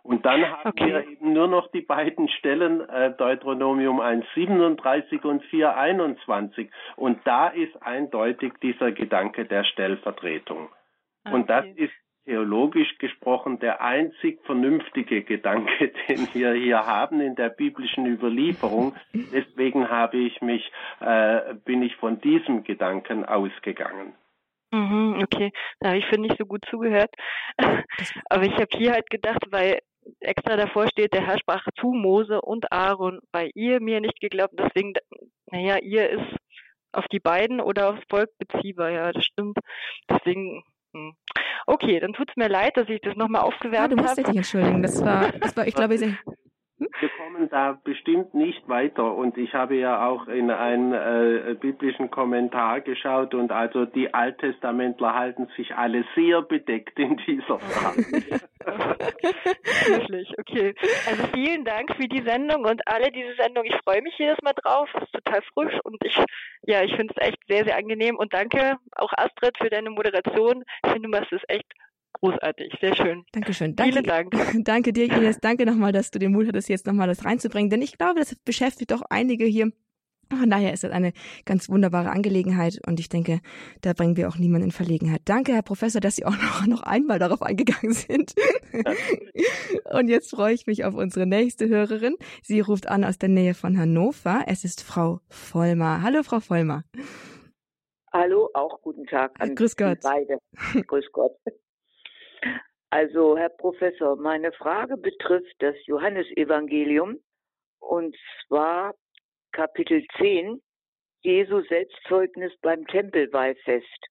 [0.07, 0.87] Und dann haben okay.
[0.87, 6.69] wir eben nur noch die beiden Stellen äh, Deuteronomium 1,37 und 4,21.
[6.95, 10.69] Und da ist eindeutig dieser Gedanke der Stellvertretung.
[11.25, 11.35] Okay.
[11.35, 11.91] Und das ist
[12.23, 18.95] theologisch gesprochen der einzig vernünftige Gedanke, den wir hier haben in der biblischen Überlieferung.
[19.13, 24.13] Deswegen habe ich mich, äh, bin ich von diesem Gedanken ausgegangen.
[24.71, 27.09] Mhm, okay, da habe ich finde nicht so gut zugehört.
[28.29, 29.79] Aber ich habe hier halt gedacht, weil
[30.19, 34.53] extra davor steht, der Herr sprach zu Mose und Aaron, weil ihr mir nicht geglaubt,
[34.57, 34.93] deswegen,
[35.51, 36.37] naja, ihr ist
[36.91, 39.57] auf die beiden oder aufs Volk beziehbar, ja, das stimmt.
[40.09, 41.13] Deswegen, hm.
[41.67, 43.95] okay, dann tut es mir leid, dass ich das nochmal aufgewärmt habe.
[43.95, 45.95] Ja, du musst dich entschuldigen, das war, das war, ich glaube,
[46.79, 52.11] wir kommen da bestimmt nicht weiter und ich habe ja auch in einen äh, biblischen
[52.11, 58.37] Kommentar geschaut und also die Alttestamentler halten sich alle sehr bedeckt in dieser Frage.
[59.87, 60.75] Wirklich, okay.
[61.07, 63.65] Also vielen Dank für die Sendung und alle diese Sendung.
[63.65, 64.89] Ich freue mich jedes Mal drauf.
[64.93, 66.17] Es ist total frisch und ich,
[66.63, 70.63] ja, ich finde es echt sehr, sehr angenehm und danke auch Astrid für deine Moderation.
[70.83, 71.73] Ich finde, du machst es echt
[72.19, 73.23] großartig, sehr schön.
[73.31, 73.75] Dankeschön.
[73.75, 74.33] Danke, Vielen Dank.
[74.65, 75.39] Danke dir, Ines.
[75.39, 78.35] Danke nochmal, dass du den Mut hattest, jetzt nochmal das reinzubringen, denn ich glaube, das
[78.35, 79.71] beschäftigt doch einige hier.
[80.29, 81.13] Von daher ist das eine
[81.45, 83.39] ganz wunderbare Angelegenheit und ich denke,
[83.81, 85.21] da bringen wir auch niemanden in Verlegenheit.
[85.23, 88.33] Danke, Herr Professor, dass Sie auch noch, noch einmal darauf eingegangen sind.
[89.91, 92.17] und jetzt freue ich mich auf unsere nächste Hörerin.
[92.43, 94.43] Sie ruft an aus der Nähe von Hannover.
[94.47, 96.01] Es ist Frau Vollmer.
[96.01, 96.83] Hallo, Frau Vollmer.
[98.11, 99.99] Hallo, auch guten Tag an Grüß Gott.
[100.01, 100.39] beide.
[100.87, 101.31] Grüß Gott.
[102.89, 107.19] Also, Herr Professor, meine Frage betrifft das Johannesevangelium
[107.79, 108.15] und
[108.47, 108.93] zwar
[109.51, 110.61] Kapitel 10,
[111.21, 114.07] Jesu Selbstzeugnis beim Tempelweihfest.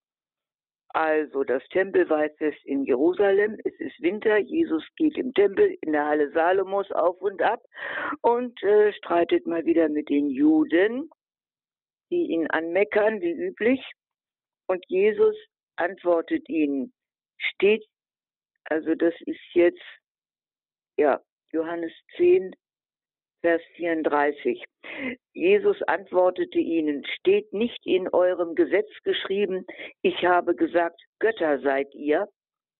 [0.88, 6.30] Also das Tempelweihfest in Jerusalem, es ist Winter, Jesus geht im Tempel in der Halle
[6.32, 7.62] Salomos auf und ab
[8.22, 11.10] und äh, streitet mal wieder mit den Juden,
[12.10, 13.80] die ihn anmeckern, wie üblich.
[14.68, 15.36] Und Jesus
[15.76, 16.92] antwortet ihnen,
[17.36, 17.84] steht,
[18.70, 19.82] also das ist jetzt,
[20.96, 21.20] ja,
[21.52, 22.54] Johannes 10,
[23.42, 24.64] Vers 34.
[25.32, 29.64] Jesus antwortete ihnen, steht nicht in eurem Gesetz geschrieben,
[30.02, 32.28] ich habe gesagt, Götter seid ihr,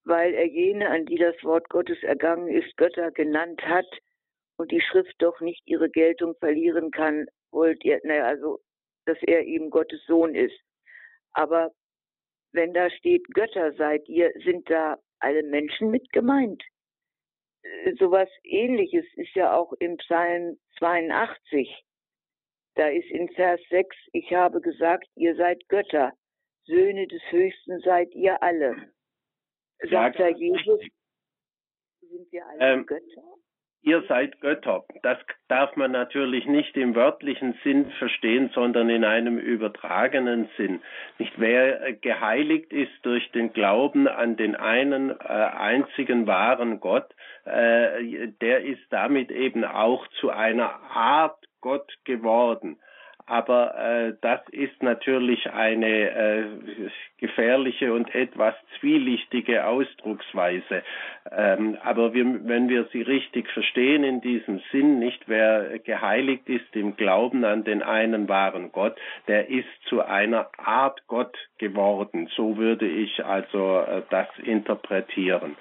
[0.04, 3.86] weil er jene, an die das Wort Gottes ergangen ist, Götter genannt hat
[4.56, 8.58] und die Schrift doch nicht ihre Geltung verlieren kann, wollt ihr, naja, also,
[9.04, 10.58] dass er eben Gottes Sohn ist.
[11.32, 11.70] Aber
[12.52, 16.62] wenn da steht, Götter seid ihr, sind da alle Menschen mit gemeint
[17.98, 21.84] sowas ähnliches ist ja auch im Psalm 82.
[22.74, 26.12] Da ist in Vers 6, ich habe gesagt, ihr seid Götter,
[26.64, 28.92] Söhne des Höchsten seid ihr alle.
[29.90, 30.80] Sagt ja, da Jesus,
[32.00, 33.22] sind wir alle ähm, Götter?
[33.86, 34.84] Ihr seid Götter.
[35.02, 35.16] Das
[35.48, 40.80] darf man natürlich nicht im wörtlichen Sinn verstehen, sondern in einem übertragenen Sinn.
[41.18, 48.28] Nicht wer geheiligt ist durch den Glauben an den einen äh, einzigen wahren Gott, äh,
[48.40, 52.78] der ist damit eben auch zu einer Art Gott geworden.
[53.26, 56.44] Aber äh, das ist natürlich eine äh,
[57.18, 60.84] gefährliche und etwas zwielichtige Ausdrucksweise.
[61.32, 66.76] Ähm, aber wir, wenn wir sie richtig verstehen in diesem Sinn, nicht wer geheiligt ist
[66.76, 72.28] im Glauben an den einen wahren Gott, der ist zu einer Art Gott geworden.
[72.36, 75.56] So würde ich also äh, das interpretieren.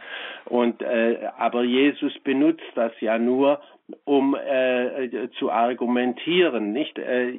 [0.46, 3.60] Und äh, aber Jesus benutzt das ja nur,
[4.04, 6.98] um äh, zu argumentieren, nicht?
[6.98, 7.38] Äh,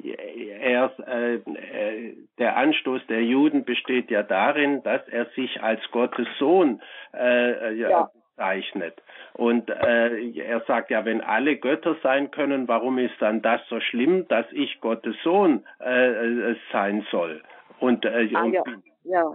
[0.59, 1.39] er, äh,
[2.37, 6.81] der Anstoß der Juden besteht ja darin, dass er sich als Gottes Sohn
[7.13, 8.09] äh, ja.
[8.35, 9.01] bezeichnet.
[9.33, 13.79] Und äh, er sagt ja, wenn alle Götter sein können, warum ist dann das so
[13.79, 17.43] schlimm, dass ich Gottes Sohn äh, sein soll?
[17.79, 18.63] Und, äh, ah, und ja.
[19.03, 19.31] ja.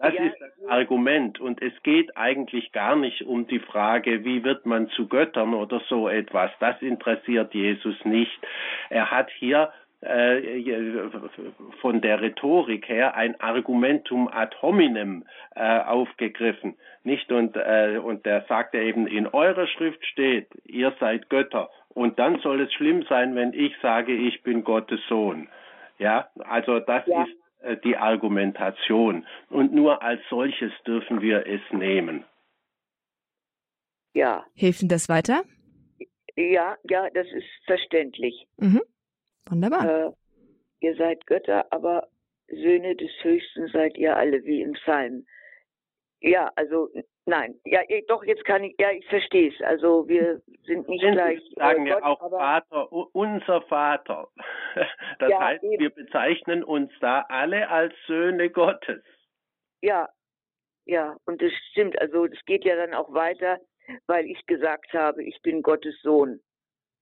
[0.00, 0.24] Das ja.
[0.24, 1.40] ist das Argument.
[1.40, 5.80] Und es geht eigentlich gar nicht um die Frage, wie wird man zu Göttern oder
[5.88, 6.50] so etwas.
[6.58, 8.38] Das interessiert Jesus nicht.
[8.88, 10.62] Er hat hier äh,
[11.82, 18.46] von der Rhetorik her ein Argumentum ad hominem äh, aufgegriffen, nicht und äh, und der
[18.48, 23.34] sagte eben in eurer Schrift steht, ihr seid Götter und dann soll es schlimm sein,
[23.34, 25.48] wenn ich sage, ich bin Gottes Sohn.
[25.98, 27.24] Ja, also das ja.
[27.24, 27.32] ist
[27.84, 29.26] die Argumentation.
[29.48, 32.24] Und nur als solches dürfen wir es nehmen.
[34.14, 34.44] Ja.
[34.54, 35.44] Hilft Ihnen das weiter?
[36.36, 38.46] Ja, ja, das ist verständlich.
[38.56, 38.82] Mhm.
[39.48, 40.06] Wunderbar.
[40.06, 40.10] Äh,
[40.80, 42.08] ihr seid Götter, aber
[42.48, 45.26] Söhne des Höchsten seid ihr alle wie im Psalm.
[46.20, 46.90] Ja, also
[47.24, 49.60] nein, ja, doch jetzt kann ich, ja, ich verstehe es.
[49.62, 51.40] Also wir sind nicht sind gleich.
[51.56, 54.28] Sagen äh, Gott, ja auch Vater, unser Vater.
[55.18, 55.80] Das ja, heißt, eben.
[55.80, 59.02] wir bezeichnen uns da alle als Söhne Gottes.
[59.82, 60.08] Ja,
[60.86, 62.00] ja, und das stimmt.
[62.00, 63.58] Also es geht ja dann auch weiter,
[64.06, 66.40] weil ich gesagt habe, ich bin Gottes Sohn.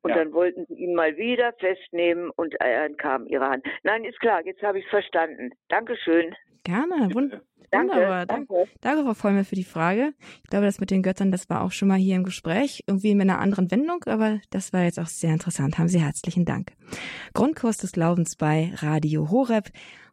[0.03, 0.17] Und ja.
[0.17, 3.67] dann wollten sie ihn mal wieder festnehmen und er entkam ihrer Hand.
[3.83, 5.51] Nein, ist klar, jetzt habe ich es verstanden.
[5.69, 6.35] Dankeschön.
[6.65, 7.13] Gerne.
[7.15, 8.27] Wund danke, Wunderbar.
[8.27, 8.69] Danke.
[8.81, 10.13] danke, Frau Vollmer, für die Frage.
[10.45, 12.85] Ich glaube, das mit den Göttern, das war auch schon mal hier im Gespräch.
[12.87, 15.79] Irgendwie mit einer anderen Wendung, aber das war jetzt auch sehr interessant.
[15.79, 16.73] Haben Sie herzlichen Dank.
[17.35, 19.71] Grundkurs des Glaubens bei Radio Horeb.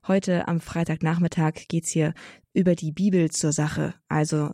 [0.07, 2.13] Heute am Freitagnachmittag geht's hier
[2.53, 3.95] über die Bibel zur Sache.
[4.07, 4.51] Also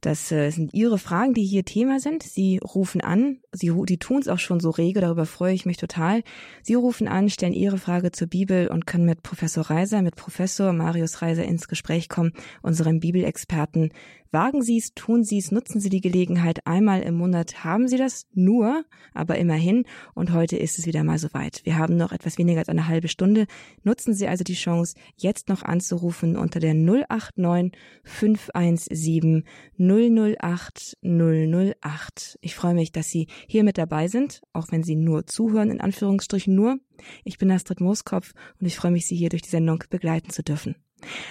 [0.00, 2.22] das äh, sind Ihre Fragen, die hier Thema sind.
[2.24, 5.76] Sie rufen an, Sie die tun es auch schon so rege, darüber freue ich mich
[5.76, 6.22] total.
[6.62, 10.72] Sie rufen an, stellen Ihre Frage zur Bibel und können mit Professor Reiser, mit Professor
[10.72, 13.92] Marius Reiser ins Gespräch kommen, unserem Bibelexperten
[14.32, 16.66] Wagen Sie es, tun Sie es, nutzen Sie die Gelegenheit.
[16.66, 19.84] Einmal im Monat haben Sie das nur, aber immerhin.
[20.14, 21.60] Und heute ist es wieder mal soweit.
[21.64, 23.46] Wir haben noch etwas weniger als eine halbe Stunde.
[23.84, 29.44] Nutzen Sie also die Chance, jetzt noch anzurufen unter der 089 517
[29.76, 32.38] 008 008.
[32.40, 35.80] Ich freue mich, dass Sie hier mit dabei sind, auch wenn Sie nur zuhören, in
[35.80, 36.78] Anführungsstrichen nur.
[37.24, 40.42] Ich bin Astrid Mooskopf und ich freue mich, Sie hier durch die Sendung begleiten zu
[40.42, 40.76] dürfen.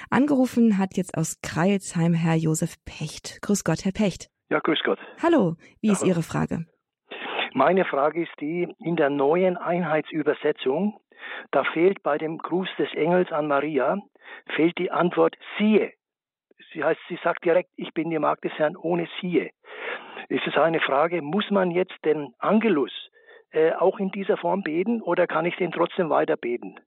[0.10, 3.42] Angerufen hat jetzt aus Kreilsheim Herr Josef Pecht.
[3.42, 4.30] Grüß Gott, Herr Pecht.
[4.50, 5.00] Ja, grüß Gott.
[5.24, 6.66] Hallo, wie ja, ist Ihre Frage?
[7.54, 11.00] Meine Frage ist die, in der neuen Einheitsübersetzung,
[11.52, 13.98] da fehlt bei dem Gruß des Engels an Maria,
[14.56, 15.94] fehlt die Antwort siehe.
[16.74, 19.52] Sie heißt, sie sagt direkt, ich bin die Magd des Herrn ohne siehe.
[20.30, 22.92] Ist es eine Frage, muss man jetzt den Angelus
[23.52, 26.80] äh, auch in dieser Form beten oder kann ich den trotzdem weiter beten?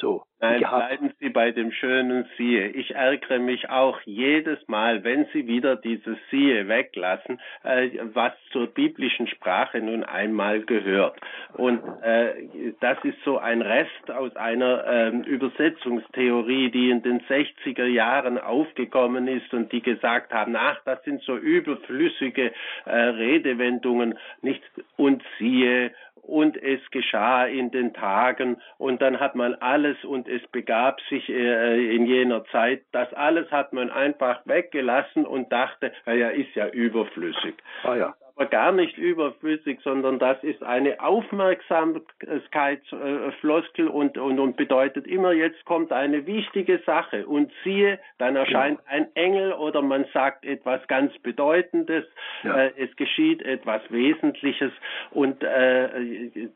[0.00, 0.22] So.
[0.42, 2.68] Nein, bleiben Sie bei dem schönen Siehe.
[2.68, 8.68] Ich ärgere mich auch jedes Mal, wenn Sie wieder dieses Siehe weglassen, äh, was zur
[8.68, 11.20] biblischen Sprache nun einmal gehört.
[11.52, 17.84] Und äh, das ist so ein Rest aus einer äh, Übersetzungstheorie, die in den 60er
[17.84, 22.52] Jahren aufgekommen ist und die gesagt haben, ach, das sind so überflüssige
[22.86, 24.62] äh, Redewendungen, nicht
[24.96, 25.92] und siehe
[26.30, 31.28] und es geschah in den Tagen und dann hat man alles und es begab sich
[31.28, 32.82] äh, in jener Zeit.
[32.92, 37.54] Das alles hat man einfach weggelassen und dachte, naja, ist ja überflüssig.
[37.82, 45.06] Ah ja aber gar nicht überflüssig, sondern das ist eine Aufmerksamkeitsfloskel und, und, und bedeutet
[45.06, 48.86] immer, jetzt kommt eine wichtige Sache und siehe, dann erscheint ja.
[48.92, 52.06] ein Engel oder man sagt etwas ganz Bedeutendes,
[52.42, 52.56] ja.
[52.56, 54.72] äh, es geschieht etwas Wesentliches
[55.10, 56.48] und äh,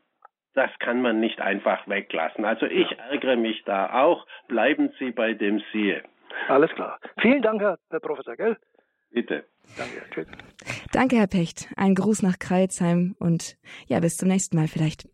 [0.55, 2.45] das kann man nicht einfach weglassen.
[2.45, 2.97] Also ich ja.
[3.11, 4.25] ärgere mich da auch.
[4.47, 6.01] Bleiben Sie bei dem Siehe.
[6.47, 6.97] Alles klar.
[7.21, 8.57] Vielen Dank, Herr Professor, gell?
[9.15, 9.45] Bitte.
[9.77, 10.27] Danke, tschüss.
[10.91, 11.69] Danke, Herr Pecht.
[11.77, 13.57] Ein Gruß nach Kreilsheim und
[13.87, 15.07] ja, bis zum nächsten Mal vielleicht.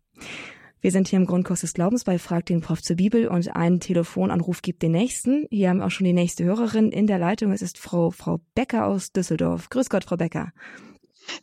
[0.80, 3.78] Wir sind hier im Grundkurs des Glaubens bei Frag den Prof zur Bibel und ein
[3.78, 5.46] Telefonanruf gibt den nächsten.
[5.50, 7.52] Hier haben auch schon die nächste Hörerin in der Leitung.
[7.52, 9.70] Es ist Frau, Frau Becker aus Düsseldorf.
[9.70, 10.52] Grüß Gott, Frau Becker.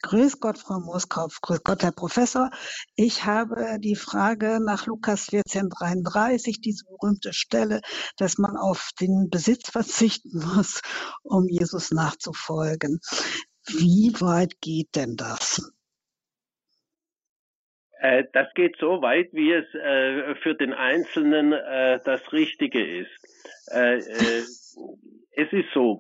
[0.01, 1.39] Grüß Gott, Frau Moskow.
[1.41, 2.49] Grüß Gott, Herr Professor.
[2.95, 7.81] Ich habe die Frage nach Lukas 1433, diese berühmte Stelle,
[8.17, 10.81] dass man auf den Besitz verzichten muss,
[11.23, 12.99] um Jesus nachzufolgen.
[13.67, 15.71] Wie weit geht denn das?
[17.99, 23.09] Äh, das geht so weit, wie es äh, für den Einzelnen äh, das Richtige ist.
[25.31, 25.97] Es ist so,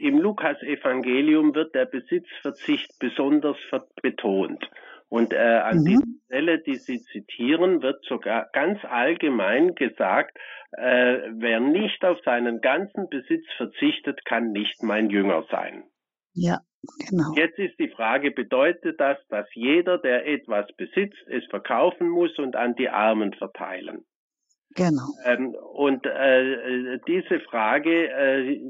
[0.00, 3.56] im Lukas-Evangelium wird der Besitzverzicht besonders
[4.02, 4.70] betont.
[5.08, 5.84] Und äh, an mhm.
[5.84, 10.38] dieser Stelle, die Sie zitieren, wird sogar ganz allgemein gesagt,
[10.72, 15.82] äh, wer nicht auf seinen ganzen Besitz verzichtet, kann nicht mein Jünger sein.
[16.32, 16.60] Ja.
[17.10, 17.34] Genau.
[17.34, 22.56] Jetzt ist die Frage, bedeutet das, dass jeder, der etwas besitzt, es verkaufen muss und
[22.56, 24.06] an die Armen verteilen?
[24.76, 25.08] Genau.
[25.24, 28.60] Ähm, und äh, diese Frage äh,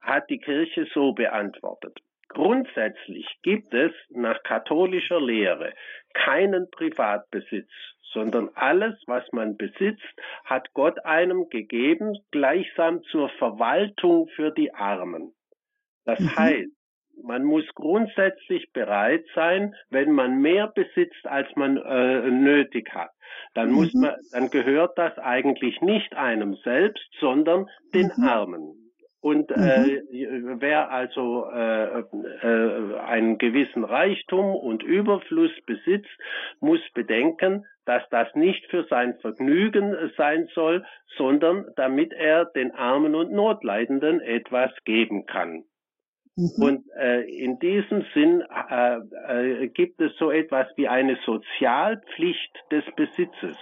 [0.00, 1.98] hat die Kirche so beantwortet.
[2.28, 5.72] Grundsätzlich gibt es nach katholischer Lehre
[6.12, 7.70] keinen Privatbesitz,
[8.12, 10.02] sondern alles, was man besitzt,
[10.44, 15.34] hat Gott einem gegeben, gleichsam zur Verwaltung für die Armen.
[16.04, 16.36] Das mhm.
[16.36, 16.77] heißt,
[17.22, 23.10] man muss grundsätzlich bereit sein, wenn man mehr besitzt, als man äh, nötig hat.
[23.54, 24.02] Dann muss mhm.
[24.02, 28.24] man, dann gehört das eigentlich nicht einem selbst, sondern den mhm.
[28.24, 28.88] Armen.
[29.20, 30.60] Und äh, mhm.
[30.60, 36.16] wer also äh, äh, einen gewissen Reichtum und Überfluss besitzt,
[36.60, 40.84] muss bedenken, dass das nicht für sein Vergnügen sein soll,
[41.16, 45.64] sondern damit er den Armen und Notleidenden etwas geben kann.
[46.38, 46.62] Mhm.
[46.62, 52.84] Und äh, in diesem Sinn äh, äh, gibt es so etwas wie eine Sozialpflicht des
[52.94, 53.56] Besitzes.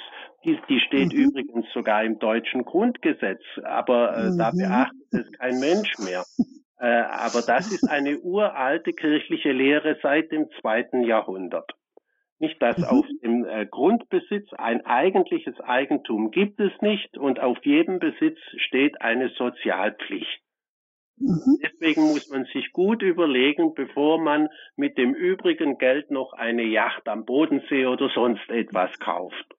[0.45, 1.19] Die, die steht mhm.
[1.19, 4.39] übrigens sogar im deutschen Grundgesetz, aber äh, mhm.
[4.39, 6.25] da beachtet es kein Mensch mehr.
[6.79, 11.73] Äh, aber das ist eine uralte kirchliche Lehre seit dem zweiten Jahrhundert.
[12.39, 12.85] Nicht, dass mhm.
[12.85, 19.01] auf dem äh, Grundbesitz ein eigentliches Eigentum gibt es nicht und auf jedem Besitz steht
[19.01, 20.43] eine Sozialpflicht.
[21.19, 21.59] Mhm.
[21.63, 27.09] Deswegen muss man sich gut überlegen, bevor man mit dem übrigen Geld noch eine Yacht
[27.09, 29.56] am Bodensee oder sonst etwas kauft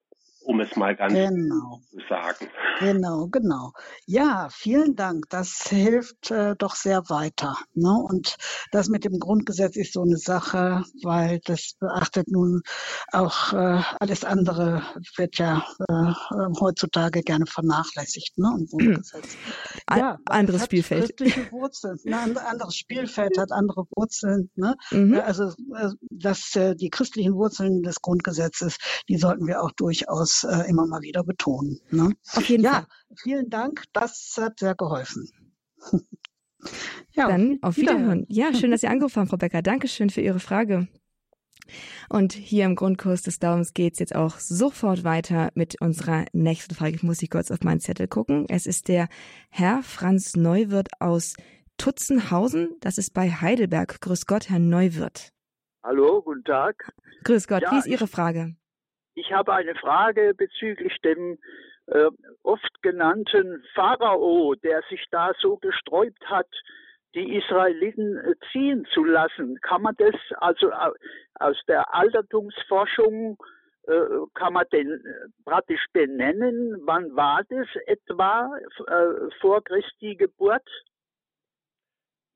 [0.48, 1.82] um es mal ganz genau.
[1.90, 2.48] zu sagen.
[2.80, 3.72] Genau, genau.
[4.06, 5.28] Ja, vielen Dank.
[5.28, 7.58] Das hilft äh, doch sehr weiter.
[7.74, 7.92] Ne?
[7.92, 8.36] Und
[8.72, 12.62] das mit dem Grundgesetz ist so eine Sache, weil das beachtet nun
[13.12, 14.82] auch äh, alles andere
[15.16, 16.12] wird ja äh,
[16.58, 18.38] heutzutage gerne vernachlässigt.
[18.38, 18.50] Ne?
[18.50, 19.36] Und Grundgesetz.
[19.94, 21.10] ja, anderes Spielfeld.
[21.52, 21.98] Wurzeln.
[22.04, 22.18] Ne?
[22.18, 24.48] Ein anderes Spielfeld hat andere Wurzeln.
[24.54, 24.76] Ne?
[24.92, 25.20] Mhm.
[25.26, 28.78] Also äh, dass äh, die christlichen Wurzeln des Grundgesetzes,
[29.10, 31.80] die sollten wir auch durchaus äh, immer mal wieder betonen.
[31.90, 32.12] Ne?
[32.34, 32.86] Auf jeden ja, Fall.
[33.16, 35.28] vielen Dank, das hat sehr geholfen.
[37.12, 38.26] ja, Dann auf Wiederhören.
[38.28, 39.62] Ja, schön, dass Sie angerufen haben, Frau Becker.
[39.62, 40.88] Dankeschön für Ihre Frage.
[42.08, 46.96] Und hier im Grundkurs des Glaubens geht's jetzt auch sofort weiter mit unserer nächsten Frage.
[46.96, 48.46] Ich muss ich kurz auf meinen Zettel gucken.
[48.48, 49.08] Es ist der
[49.50, 51.34] Herr Franz Neuwirth aus
[51.76, 52.76] Tutzenhausen.
[52.80, 54.00] Das ist bei Heidelberg.
[54.00, 55.32] Grüß Gott, Herr Neuwirth.
[55.82, 56.92] Hallo, guten Tag.
[57.24, 58.56] Grüß Gott, ja, wie ist Ihre Frage?
[59.18, 61.38] Ich habe eine Frage bezüglich dem
[61.86, 62.10] äh,
[62.42, 66.48] oft genannten Pharao, der sich da so gesträubt hat,
[67.14, 69.58] die Israeliten äh, ziehen zu lassen.
[69.62, 70.70] Kann man das also
[71.40, 73.38] aus der Altertumsforschung
[73.88, 78.50] Äh, kann man denn äh, praktisch benennen, wann war das etwa
[78.86, 80.68] äh, vor Christi Geburt?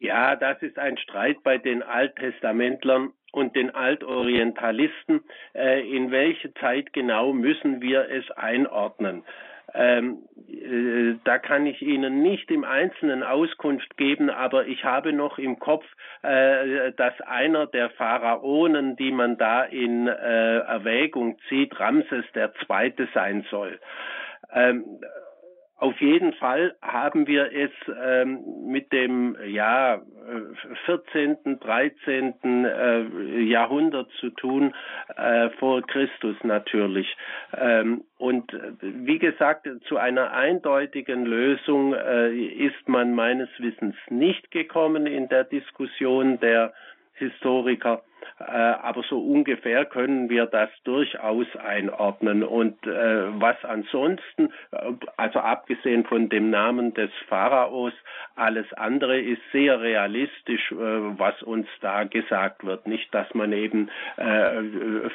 [0.02, 5.20] Ja, das ist ein Streit bei den Alttestamentlern und den Altorientalisten.
[5.54, 9.22] in welche Zeit genau müssen wir es einordnen?
[9.74, 15.38] Ähm, äh, da kann ich Ihnen nicht im Einzelnen Auskunft geben, aber ich habe noch
[15.38, 15.86] im Kopf,
[16.22, 23.08] äh, dass einer der Pharaonen, die man da in äh, Erwägung zieht, Ramses der Zweite
[23.14, 23.78] sein soll.
[24.52, 24.84] Ähm,
[25.82, 30.00] auf jeden Fall haben wir es ähm, mit dem ja,
[30.86, 32.34] 14., 13.
[32.64, 34.74] Äh, Jahrhundert zu tun,
[35.16, 37.08] äh, vor Christus natürlich.
[37.58, 44.52] Ähm, und äh, wie gesagt, zu einer eindeutigen Lösung äh, ist man meines Wissens nicht
[44.52, 46.72] gekommen in der Diskussion der
[47.14, 48.04] Historiker.
[48.38, 52.42] Äh, aber so ungefähr können wir das durchaus einordnen.
[52.42, 57.92] Und äh, was ansonsten, äh, also abgesehen von dem Namen des Pharaos,
[58.34, 62.86] alles andere ist sehr realistisch, was uns da gesagt wird.
[62.86, 63.90] Nicht, dass man eben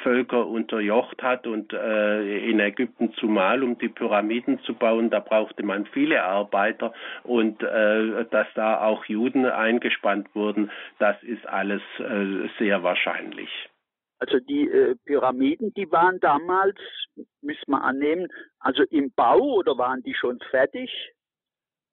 [0.04, 5.86] Völker unterjocht hat und in Ägypten zumal, um die Pyramiden zu bauen, da brauchte man
[5.86, 6.92] viele Arbeiter
[7.24, 11.82] und dass da auch Juden eingespannt wurden, das ist alles
[12.58, 13.50] sehr wahrscheinlich wahrscheinlich.
[14.18, 16.76] Also die äh, Pyramiden, die waren damals,
[17.40, 18.28] müssen wir annehmen,
[18.58, 20.90] also im Bau oder waren die schon fertig?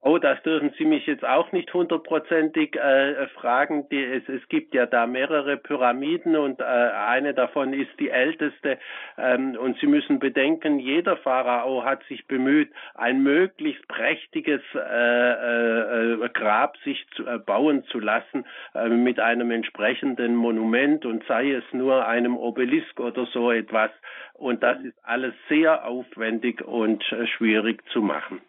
[0.07, 3.89] Oh, das dürfen Sie mich jetzt auch nicht hundertprozentig äh, fragen.
[3.89, 8.77] Die, es, es gibt ja da mehrere Pyramiden und äh, eine davon ist die älteste.
[9.17, 16.29] Ähm, und Sie müssen bedenken, jeder Pharao hat sich bemüht, ein möglichst prächtiges äh, äh,
[16.35, 18.45] Grab sich zu, äh, bauen zu lassen
[18.75, 23.89] äh, mit einem entsprechenden Monument und sei es nur einem Obelisk oder so etwas.
[24.35, 28.39] Und das ist alles sehr aufwendig und äh, schwierig zu machen.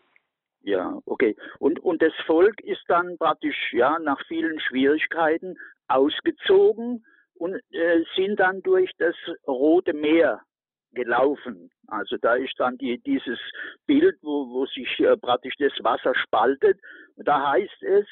[0.66, 1.36] Ja, okay.
[1.60, 5.56] Und, und das Volk ist dann praktisch, ja, nach vielen Schwierigkeiten
[5.86, 9.14] ausgezogen und äh, sind dann durch das
[9.46, 10.42] Rote Meer
[10.90, 11.70] gelaufen.
[11.86, 13.38] Also da ist dann die, dieses
[13.86, 16.80] Bild, wo, wo sich äh, praktisch das Wasser spaltet.
[17.14, 18.06] Da heißt es,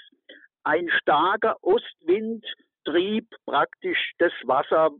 [0.62, 2.46] ein starker Ostwind
[2.84, 4.90] trieb praktisch das Wasser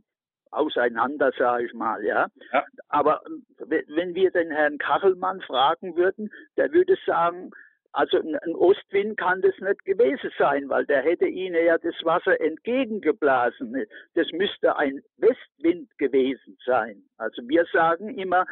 [0.51, 2.27] auseinander, sage ich mal, ja.
[2.51, 2.63] ja.
[2.89, 3.21] Aber
[3.59, 7.51] wenn wir den Herrn Kachelmann fragen würden, der würde sagen,
[7.95, 12.39] also ein Ostwind kann das nicht gewesen sein, weil der hätte ihnen ja das Wasser
[12.41, 13.85] entgegengeblasen.
[14.15, 17.03] Das müsste ein Westwind gewesen sein.
[17.17, 18.45] Also wir sagen immer,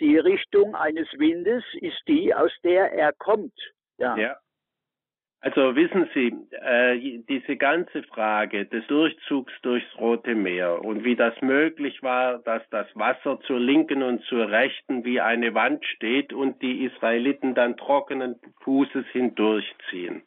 [0.00, 3.52] die Richtung eines Windes ist die, aus der er kommt.
[3.98, 4.16] Ja.
[4.16, 4.36] ja.
[5.40, 11.40] Also wissen Sie, äh, diese ganze Frage des Durchzugs durchs Rote Meer und wie das
[11.40, 16.60] möglich war, dass das Wasser zur linken und zur rechten wie eine Wand steht und
[16.60, 18.34] die Israeliten dann trockenen
[18.64, 20.22] Fußes hindurchziehen.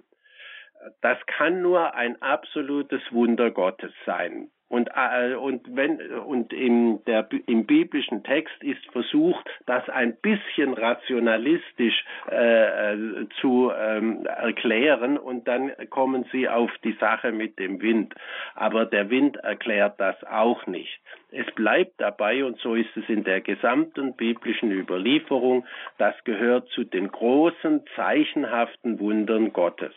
[1.02, 4.50] Das kann nur ein absolutes Wunder Gottes sein.
[4.72, 10.74] Und, äh, und wenn und im, der, im biblischen Text ist versucht, das ein bisschen
[10.74, 12.96] rationalistisch äh,
[13.42, 18.16] zu ähm, erklären und dann kommen sie auf die Sache mit dem Wind.
[18.56, 21.02] Aber der Wind erklärt das auch nicht.
[21.32, 25.66] Es bleibt dabei, und so ist es in der gesamten biblischen Überlieferung,
[25.98, 29.94] das gehört zu den großen, zeichenhaften Wundern Gottes.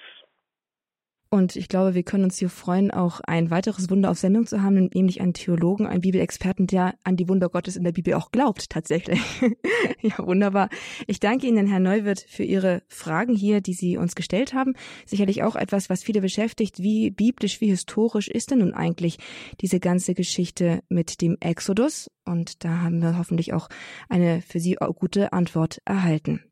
[1.34, 4.62] Und ich glaube, wir können uns hier freuen, auch ein weiteres Wunder auf Sendung zu
[4.62, 8.30] haben, nämlich einen Theologen, einen Bibelexperten, der an die Wunder Gottes in der Bibel auch
[8.30, 9.18] glaubt, tatsächlich.
[10.00, 10.68] ja, wunderbar.
[11.08, 14.74] Ich danke Ihnen, Herr Neuwirth, für Ihre Fragen hier, die Sie uns gestellt haben.
[15.06, 16.78] Sicherlich auch etwas, was viele beschäftigt.
[16.78, 19.18] Wie biblisch, wie historisch ist denn nun eigentlich
[19.60, 22.08] diese ganze Geschichte mit dem Exodus?
[22.24, 23.68] Und da haben wir hoffentlich auch
[24.08, 26.44] eine für Sie gute Antwort erhalten.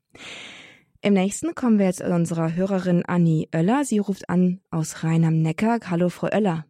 [1.04, 3.82] Im nächsten kommen wir jetzt zu unserer Hörerin Annie Oeller.
[3.82, 5.80] Sie ruft an aus Rhein am Neckar.
[5.90, 6.64] Hallo, Frau Oeller.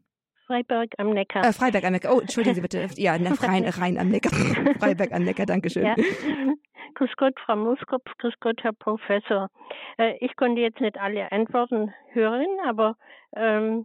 [0.47, 1.45] Freiberg am Neckar.
[1.45, 2.17] Äh, Freiberg am Neckar.
[2.17, 2.89] Oh, entschuldigen Sie bitte.
[2.97, 4.33] Ja, Rhein, Rhein am Neckar.
[4.79, 5.85] Freiberg am Neckar, Dankeschön.
[5.85, 5.95] Ja.
[6.95, 8.11] Grüß Gott, Frau Muskopf.
[8.17, 9.51] Grüß Gott, Herr Professor.
[9.99, 12.97] Äh, ich konnte jetzt nicht alle Antworten hören, aber
[13.37, 13.85] ähm,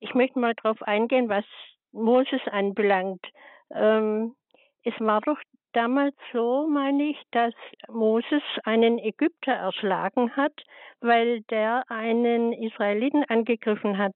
[0.00, 1.44] ich möchte mal darauf eingehen, was
[1.92, 3.24] Moses anbelangt.
[3.72, 4.34] Ähm,
[4.82, 5.38] es war doch
[5.72, 7.54] damals so, meine ich, dass
[7.88, 10.52] Moses einen Ägypter erschlagen hat,
[11.00, 14.14] weil der einen Israeliten angegriffen hat.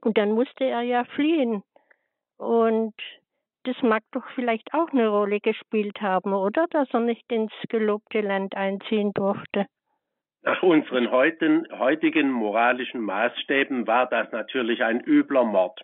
[0.00, 1.62] Und dann musste er ja fliehen.
[2.36, 2.94] Und
[3.64, 6.66] das mag doch vielleicht auch eine Rolle gespielt haben, oder?
[6.70, 9.66] Dass er nicht ins gelobte Land einziehen durfte.
[10.42, 15.80] Nach unseren heutigen moralischen Maßstäben war das natürlich ein übler Mord.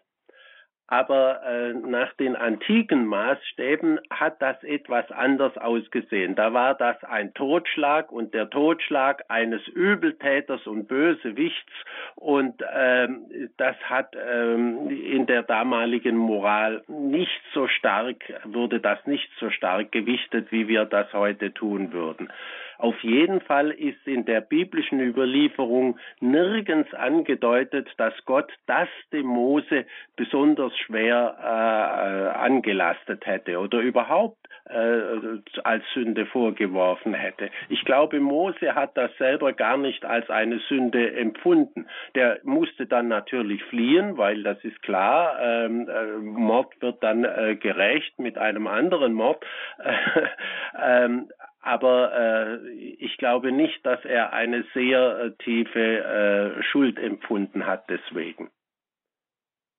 [0.90, 6.34] Aber äh, nach den antiken Maßstäben hat das etwas anders ausgesehen.
[6.34, 11.72] Da war das ein Totschlag und der Totschlag eines Übeltäters und Bösewichts
[12.16, 19.30] und ähm, das hat ähm, in der damaligen Moral nicht so stark, wurde das nicht
[19.38, 22.32] so stark gewichtet, wie wir das heute tun würden.
[22.80, 29.84] Auf jeden Fall ist in der biblischen Überlieferung nirgends angedeutet, dass Gott das dem Mose
[30.16, 34.38] besonders schwer äh, angelastet hätte oder überhaupt
[34.70, 37.50] äh, als Sünde vorgeworfen hätte.
[37.68, 41.86] Ich glaube, Mose hat das selber gar nicht als eine Sünde empfunden.
[42.14, 47.56] Der musste dann natürlich fliehen, weil das ist klar, ähm, äh, Mord wird dann äh,
[47.56, 49.44] gerecht mit einem anderen Mord.
[50.82, 51.28] ähm,
[51.60, 57.84] aber äh, ich glaube nicht, dass er eine sehr äh, tiefe äh, Schuld empfunden hat
[57.88, 58.50] deswegen.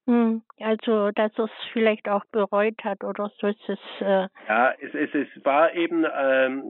[0.08, 3.80] Hm, also, dass er es vielleicht auch bereut hat oder so ist es.
[4.00, 6.64] Äh ja, es, es, es war eben, ähm,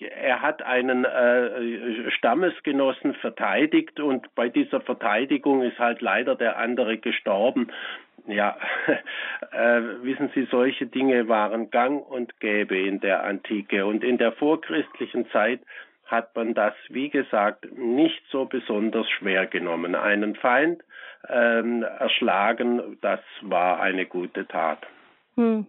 [0.00, 6.96] er hat einen äh, Stammesgenossen verteidigt und bei dieser Verteidigung ist halt leider der andere
[6.96, 7.70] gestorben
[8.26, 8.56] ja,
[9.52, 14.32] äh, wissen Sie, solche Dinge waren gang und gäbe in der Antike und in der
[14.32, 15.60] vorchristlichen Zeit
[16.06, 19.94] hat man das, wie gesagt, nicht so besonders schwer genommen.
[19.94, 20.82] Einen Feind
[21.28, 24.80] ähm, erschlagen, das war eine gute Tat.
[25.36, 25.66] Hm.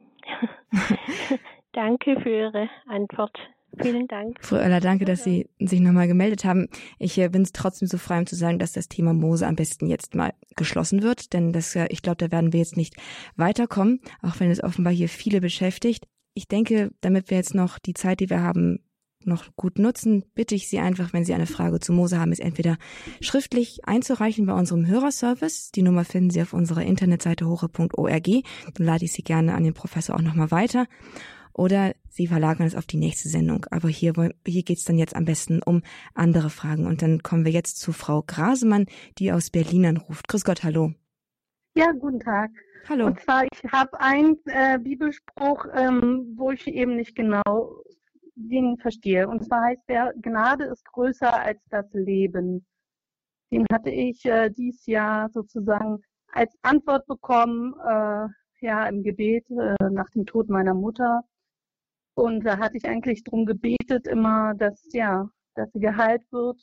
[1.74, 3.38] Danke für Ihre Antwort.
[3.80, 4.38] Vielen Dank.
[4.42, 6.68] Frau Oeller, danke, dass Sie sich nochmal gemeldet haben.
[7.00, 9.56] Ich äh, bin es trotzdem so frei, um zu sagen, dass das Thema Mose am
[9.56, 12.96] besten jetzt mal geschlossen wird, denn das, äh, ich glaube, da werden wir jetzt nicht
[13.36, 16.06] weiterkommen, auch wenn es offenbar hier viele beschäftigt.
[16.34, 18.80] Ich denke, damit wir jetzt noch die Zeit, die wir haben,
[19.26, 22.40] noch gut nutzen, bitte ich Sie einfach, wenn Sie eine Frage zu Mose haben, es
[22.40, 22.78] entweder
[23.20, 25.72] schriftlich einzureichen bei unserem Hörerservice.
[25.72, 28.28] Die Nummer finden Sie auf unserer Internetseite hore.org.
[28.74, 30.88] Dann lade ich Sie gerne an den Professor auch nochmal weiter
[31.54, 33.66] oder Sie verlagern es auf die nächste Sendung.
[33.72, 34.14] Aber hier,
[34.46, 35.82] hier geht es dann jetzt am besten um
[36.14, 36.86] andere Fragen.
[36.86, 38.86] Und dann kommen wir jetzt zu Frau Grasemann,
[39.18, 40.28] die aus Berlin anruft.
[40.28, 40.92] Grüß Gott, hallo.
[41.74, 42.52] Ja, guten Tag.
[42.90, 43.06] Hallo.
[43.06, 47.82] Und zwar, ich habe einen äh, Bibelspruch, ähm, wo ich eben nicht genau
[48.36, 49.28] den verstehe.
[49.28, 52.66] Und zwar heißt der, Gnade ist größer als das Leben.
[53.52, 56.00] Den hatte ich äh, dieses Jahr sozusagen
[56.32, 58.28] als Antwort bekommen, äh,
[58.62, 61.24] ja, im Gebet äh, nach dem Tod meiner Mutter.
[62.14, 66.62] Und da hatte ich eigentlich drum gebetet immer, dass, ja, dass sie geheilt wird.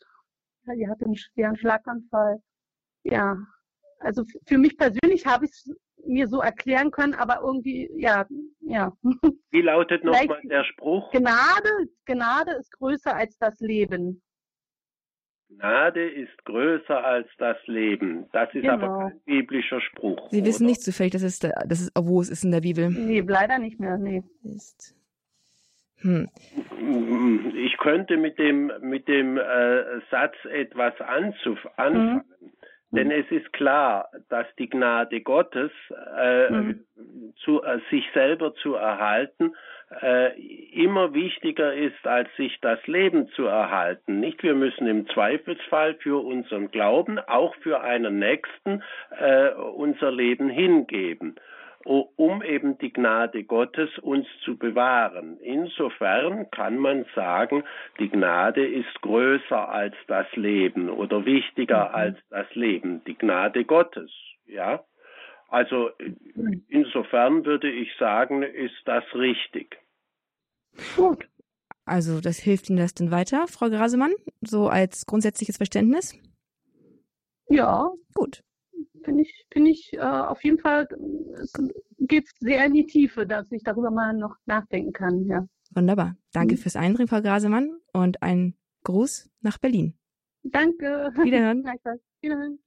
[0.66, 2.42] Ja, die hatte einen schweren Schlaganfall.
[3.04, 3.38] Ja,
[4.00, 5.74] also für mich persönlich habe ich es
[6.06, 8.26] mir so erklären können, aber irgendwie, ja,
[8.60, 8.92] ja.
[9.50, 11.10] Wie lautet nochmal der Spruch?
[11.12, 14.22] Gnade, Gnade ist größer als das Leben.
[15.48, 18.28] Gnade ist größer als das Leben.
[18.32, 18.74] Das ist genau.
[18.74, 20.28] aber kein biblischer Spruch.
[20.30, 20.46] Sie oder?
[20.46, 22.90] wissen nicht zufällig, dass es, das ist, wo es ist in der Bibel.
[22.90, 24.22] Nee, leider nicht mehr, nee.
[24.44, 24.94] Ist.
[26.00, 26.28] Hm.
[27.54, 32.14] Ich könnte mit dem, mit dem äh, Satz etwas anzuf anfangen.
[32.14, 32.22] Mhm.
[32.90, 35.70] Denn es ist klar, dass die Gnade Gottes,
[36.16, 36.84] äh, mhm.
[37.44, 39.54] zu, äh, sich selber zu erhalten,
[40.00, 40.40] äh,
[40.72, 44.20] immer wichtiger ist, als sich das Leben zu erhalten.
[44.20, 44.42] Nicht?
[44.42, 48.82] Wir müssen im Zweifelsfall für unseren Glauben, auch für einen Nächsten,
[49.18, 51.36] äh, unser Leben hingeben
[51.84, 55.38] um eben die Gnade Gottes uns zu bewahren.
[55.40, 57.64] Insofern kann man sagen,
[57.98, 61.94] die Gnade ist größer als das Leben oder wichtiger mhm.
[61.94, 64.10] als das Leben, die Gnade Gottes,
[64.46, 64.84] ja.
[65.50, 65.90] Also
[66.68, 69.78] insofern würde ich sagen, ist das richtig.
[70.94, 71.26] Gut.
[71.86, 74.12] Also das hilft Ihnen das denn weiter, Frau Grasemann,
[74.42, 76.14] so als grundsätzliches Verständnis?
[77.48, 77.90] Ja.
[78.14, 78.42] Gut
[79.04, 80.88] finde ich, finde ich äh, auf jeden Fall,
[81.40, 81.52] es
[81.98, 85.46] geht sehr in die Tiefe, dass ich darüber mal noch nachdenken kann, ja.
[85.74, 86.16] Wunderbar.
[86.32, 86.58] Danke mhm.
[86.58, 88.54] fürs Einbringen, Frau Grasemann, und ein
[88.84, 89.98] Gruß nach Berlin.
[90.42, 91.10] Danke.
[91.22, 91.64] Wiederhören.
[92.20, 92.58] Wiederhören.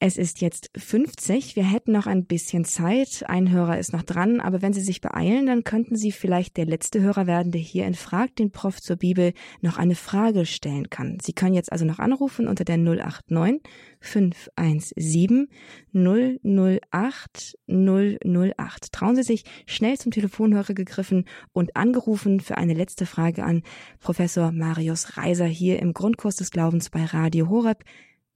[0.00, 1.56] Es ist jetzt 50.
[1.56, 3.24] Wir hätten noch ein bisschen Zeit.
[3.26, 6.66] Ein Hörer ist noch dran, aber wenn Sie sich beeilen, dann könnten Sie vielleicht der
[6.66, 10.90] letzte Hörer werden, der hier in Frag den Prof zur Bibel noch eine Frage stellen
[10.90, 11.18] kann.
[11.22, 13.62] Sie können jetzt also noch anrufen unter der 089
[14.00, 15.48] 517
[15.92, 18.92] 008 008.
[18.92, 23.62] Trauen Sie sich schnell zum Telefonhörer gegriffen und angerufen für eine letzte Frage an
[24.00, 27.84] Professor Marius Reiser hier im Grundkurs des Glaubens bei Radio Horeb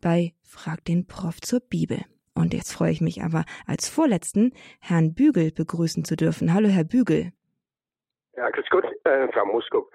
[0.01, 1.99] bei Frag den Prof zur Bibel.
[2.34, 6.55] Und jetzt freue ich mich aber als vorletzten Herrn Bügel begrüßen zu dürfen.
[6.55, 7.32] Hallo, Herr Bügel.
[8.36, 9.90] Ja, grüß Gott, äh, Frau Muskop.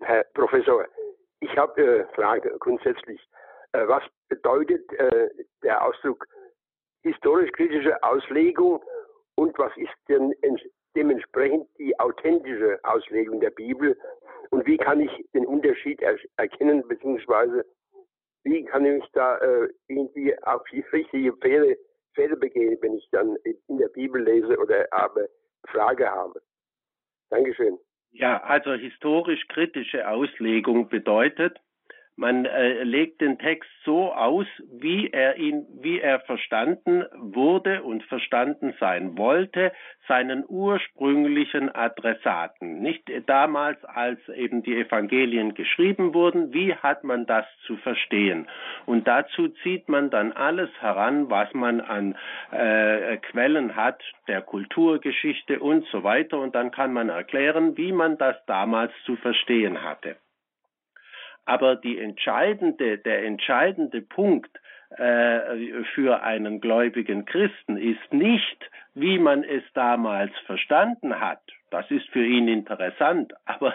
[0.00, 0.84] Herr Professor,
[1.40, 3.20] ich habe eine äh, Frage grundsätzlich.
[3.72, 5.28] Äh, was bedeutet äh,
[5.62, 6.26] der Ausdruck
[7.02, 8.82] historisch-kritische Auslegung
[9.36, 10.34] und was ist denn
[10.96, 13.96] dementsprechend die authentische Auslegung der Bibel
[14.50, 17.64] und wie kann ich den Unterschied er erkennen, beziehungsweise
[18.46, 21.76] wie kann ich da äh, irgendwie auf die richtige Pferde,
[22.14, 25.26] Pferde begehen, wenn ich dann in der Bibel lese oder aber
[25.68, 26.40] Frage habe.
[27.30, 27.76] Dankeschön.
[28.12, 31.58] Ja, also historisch-kritische Auslegung bedeutet,
[32.16, 38.02] man äh, legt den Text so aus, wie er ihn, wie er verstanden wurde und
[38.04, 39.72] verstanden sein wollte,
[40.08, 42.80] seinen ursprünglichen Adressaten.
[42.80, 48.48] Nicht damals, als eben die Evangelien geschrieben wurden, wie hat man das zu verstehen?
[48.86, 52.16] Und dazu zieht man dann alles heran, was man an
[52.50, 56.40] äh, Quellen hat, der Kulturgeschichte und so weiter.
[56.40, 60.16] Und dann kann man erklären, wie man das damals zu verstehen hatte.
[61.46, 64.50] Aber die entscheidende, der entscheidende Punkt
[64.90, 71.40] äh, für einen gläubigen Christen ist nicht, wie man es damals verstanden hat.
[71.70, 73.32] Das ist für ihn interessant.
[73.44, 73.74] Aber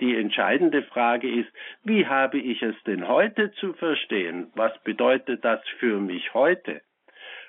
[0.00, 1.48] die entscheidende Frage ist,
[1.82, 4.50] wie habe ich es denn heute zu verstehen?
[4.54, 6.80] Was bedeutet das für mich heute?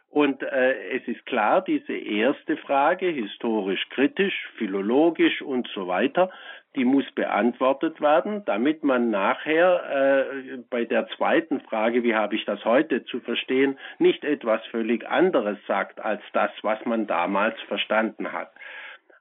[0.09, 6.31] Und äh, es ist klar, diese erste Frage, historisch kritisch, philologisch und so weiter,
[6.75, 12.45] die muss beantwortet werden, damit man nachher äh, bei der zweiten Frage, wie habe ich
[12.45, 18.31] das heute zu verstehen, nicht etwas völlig anderes sagt als das, was man damals verstanden
[18.31, 18.51] hat.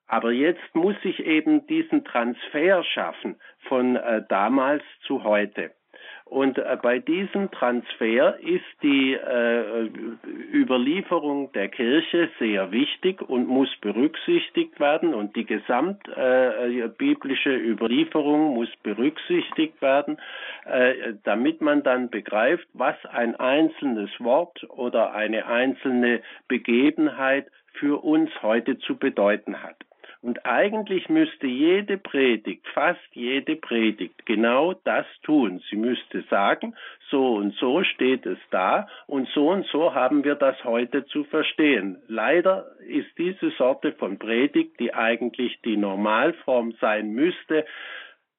[0.07, 3.37] Aber jetzt muss ich eben diesen Transfer schaffen
[3.69, 5.73] von äh, damals zu heute.
[6.25, 9.91] Und äh, bei diesem Transfer ist die äh,
[10.53, 18.71] Überlieferung der Kirche sehr wichtig und muss berücksichtigt werden und die gesamtbiblische äh, Überlieferung muss
[18.83, 20.17] berücksichtigt werden,
[20.65, 28.31] äh, damit man dann begreift, was ein einzelnes Wort oder eine einzelne Begebenheit für uns
[28.43, 29.77] heute zu bedeuten hat.
[30.25, 35.63] Und eigentlich müsste jede Predigt, fast jede Predigt, genau das tun.
[35.69, 36.75] Sie müsste sagen,
[37.11, 41.25] so und so steht es da und so und so haben wir das heute zu
[41.25, 41.99] verstehen.
[42.09, 47.67] Leider ist diese Sorte von Predigt, die eigentlich die Normalform sein müsste,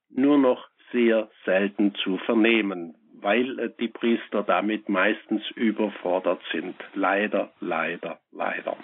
[0.10, 6.74] nur noch sehr selten zu vernehmen, weil die Priester damit meistens überfordert sind.
[6.96, 8.76] Leider, leider, leider.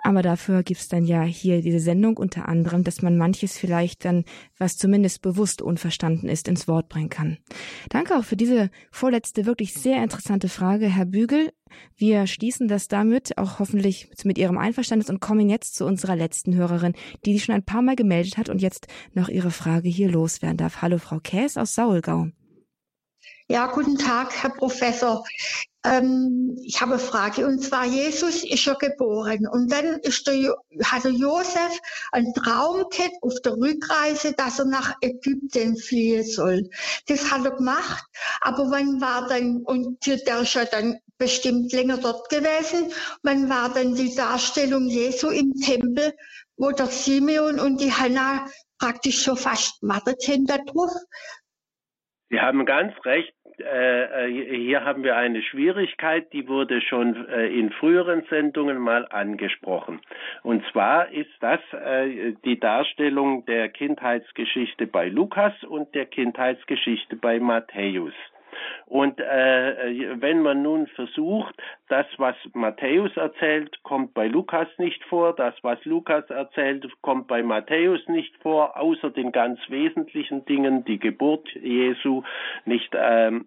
[0.00, 4.24] Aber dafür gibt's dann ja hier diese Sendung unter anderem, dass man manches vielleicht dann,
[4.56, 7.38] was zumindest bewusst unverstanden ist, ins Wort bringen kann.
[7.88, 11.52] Danke auch für diese vorletzte wirklich sehr interessante Frage, Herr Bügel.
[11.96, 16.54] Wir schließen das damit auch hoffentlich mit Ihrem Einverständnis und kommen jetzt zu unserer letzten
[16.54, 16.94] Hörerin,
[17.24, 20.56] die sich schon ein paar Mal gemeldet hat und jetzt noch ihre Frage hier loswerden
[20.56, 20.80] darf.
[20.80, 22.28] Hallo, Frau Käs aus Saulgau.
[23.50, 25.24] Ja, guten Tag, Herr Professor.
[25.82, 30.54] Ähm, ich habe eine Frage, und zwar Jesus ist ja geboren und dann ist der,
[30.84, 31.80] hatte Josef
[32.12, 36.68] einen Traum gehabt auf der Rückreise, dass er nach Ägypten fliehen soll.
[37.06, 38.04] Das hat er gemacht,
[38.42, 42.92] aber wann war dann, und der ist ja dann bestimmt länger dort gewesen,
[43.22, 46.12] wann war dann die Darstellung Jesu im Tempel,
[46.58, 48.44] wo der Simeon und die Hannah
[48.78, 50.90] praktisch schon fast gewartet haben darauf.
[52.30, 53.32] Sie haben ganz recht.
[53.60, 59.06] Äh, äh, hier haben wir eine Schwierigkeit, die wurde schon äh, in früheren Sendungen mal
[59.10, 60.00] angesprochen.
[60.42, 61.60] Und zwar ist das
[62.44, 68.14] die Darstellung der Kindheitsgeschichte bei Lukas und der Kindheitsgeschichte bei Matthäus.
[68.88, 71.54] Und äh, wenn man nun versucht,
[71.88, 77.42] das, was Matthäus erzählt, kommt bei Lukas nicht vor, das, was Lukas erzählt, kommt bei
[77.42, 82.22] Matthäus nicht vor, außer den ganz wesentlichen Dingen, die Geburt Jesu,
[82.64, 83.46] nicht ähm,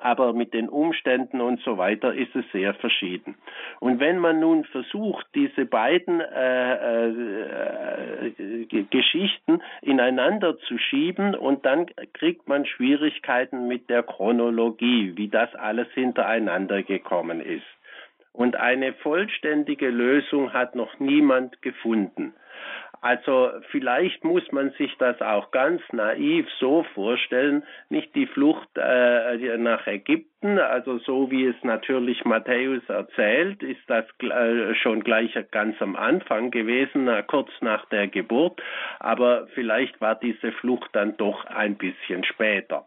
[0.00, 3.34] aber mit den Umständen und so weiter ist es sehr verschieden.
[3.80, 11.86] Und wenn man nun versucht, diese beiden äh, äh, Geschichten ineinander zu schieben und dann
[12.12, 17.66] kriegt man Schwierigkeiten mit der Chronologie, wie das alles hintereinander gekommen ist.
[18.32, 22.34] Und eine vollständige Lösung hat noch niemand gefunden.
[23.02, 29.58] Also vielleicht muss man sich das auch ganz naiv so vorstellen, nicht die Flucht äh,
[29.58, 35.82] nach Ägypten, also so wie es natürlich Matthäus erzählt, ist das äh, schon gleich ganz
[35.82, 38.62] am Anfang gewesen, äh, kurz nach der Geburt,
[39.00, 42.86] aber vielleicht war diese Flucht dann doch ein bisschen später.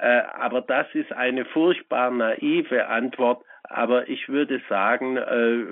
[0.00, 5.64] Äh, aber das ist eine furchtbar naive Antwort, aber ich würde sagen, äh,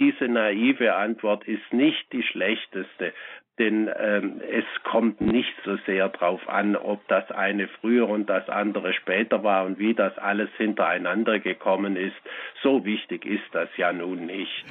[0.00, 3.12] diese naive Antwort ist nicht die schlechteste,
[3.60, 8.48] denn ähm, es kommt nicht so sehr darauf an, ob das eine früher und das
[8.48, 12.16] andere später war und wie das alles hintereinander gekommen ist.
[12.62, 14.64] So wichtig ist das ja nun nicht.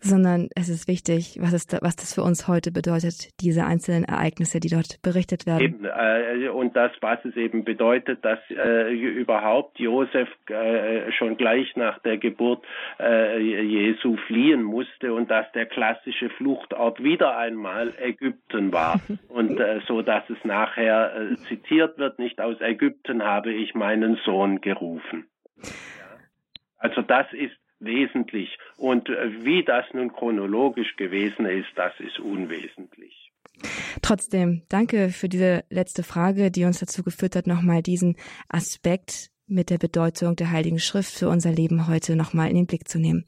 [0.00, 4.04] Sondern es ist wichtig, was, ist da, was das für uns heute bedeutet, diese einzelnen
[4.04, 5.62] Ereignisse, die dort berichtet werden.
[5.62, 11.74] Eben, äh, und das, was es eben bedeutet, dass äh, überhaupt Josef äh, schon gleich
[11.74, 12.64] nach der Geburt
[13.00, 18.27] äh, Jesu fliehen musste und dass der klassische Fluchtort wieder einmal Ägypten
[18.72, 23.74] war und äh, so dass es nachher äh, zitiert wird, nicht aus Ägypten habe ich
[23.74, 25.26] meinen Sohn gerufen.
[26.78, 33.32] Also das ist wesentlich und äh, wie das nun chronologisch gewesen ist, das ist unwesentlich.
[34.02, 38.16] Trotzdem, danke für diese letzte Frage, die uns dazu geführt hat, nochmal diesen
[38.48, 42.88] Aspekt mit der Bedeutung der Heiligen Schrift für unser Leben heute nochmal in den Blick
[42.88, 43.24] zu nehmen.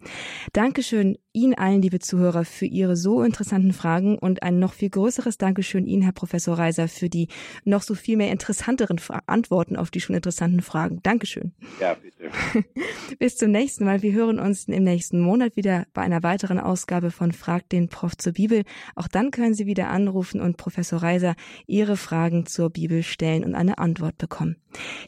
[0.52, 5.38] Dankeschön Ihnen allen, liebe Zuhörer, für Ihre so interessanten Fragen und ein noch viel größeres
[5.38, 7.28] Dankeschön Ihnen, Herr Professor Reiser, für die
[7.64, 11.00] noch so viel mehr interessanteren Antworten auf die schon interessanten Fragen.
[11.04, 11.52] Dankeschön.
[11.80, 12.64] Ja, bitte.
[13.18, 14.02] Bis zum nächsten Mal.
[14.02, 18.16] Wir hören uns im nächsten Monat wieder bei einer weiteren Ausgabe von Frag den Prof
[18.16, 18.64] zur Bibel.
[18.96, 23.54] Auch dann können Sie wieder anrufen und Professor Reiser Ihre Fragen zur Bibel stellen und
[23.54, 24.56] eine Antwort bekommen.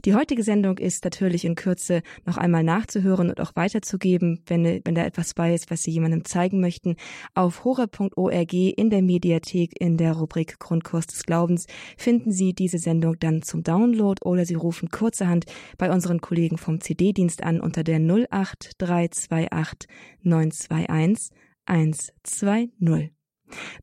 [0.05, 4.95] Die heutige Sendung ist natürlich in Kürze noch einmal nachzuhören und auch weiterzugeben, wenn, wenn
[4.95, 6.97] da etwas bei ist, was Sie jemandem zeigen möchten,
[7.35, 13.19] auf hore.org in der Mediathek in der Rubrik Grundkurs des Glaubens finden Sie diese Sendung
[13.19, 15.47] dann zum Download oder Sie rufen kurzerhand
[15.79, 19.89] bei unseren Kollegen vom CD-Dienst an unter der 08328
[20.23, 21.37] 921
[21.67, 23.13] 120.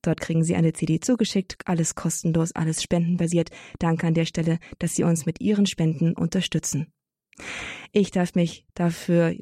[0.01, 3.49] Dort kriegen Sie eine CD zugeschickt, alles kostenlos, alles spendenbasiert.
[3.77, 6.91] Danke an der Stelle, dass Sie uns mit Ihren Spenden unterstützen.
[7.91, 9.35] Ich darf mich dafür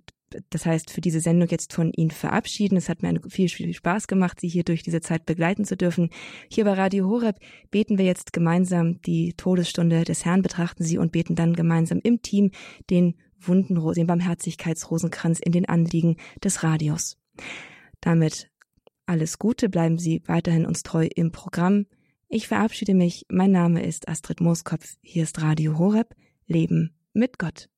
[0.50, 2.78] das heißt, für diese Sendung jetzt von Ihnen verabschieden.
[2.78, 6.10] Es hat mir viel, viel Spaß gemacht, Sie hier durch diese Zeit begleiten zu dürfen.
[6.50, 7.40] Hier bei Radio Horeb
[7.72, 12.22] beten wir jetzt gemeinsam die Todesstunde des Herrn, betrachten Sie und beten dann gemeinsam im
[12.22, 12.52] Team
[12.90, 17.18] den Wunden, den Barmherzigkeitsrosenkranz in den Anliegen des Radios.
[18.02, 18.50] Damit
[19.06, 21.86] alles Gute, bleiben Sie weiterhin uns treu im Programm.
[22.28, 23.26] Ich verabschiede mich.
[23.30, 24.98] Mein Name ist Astrid Mooskopf.
[25.02, 26.14] Hier ist Radio Horeb.
[26.46, 27.70] Leben mit Gott.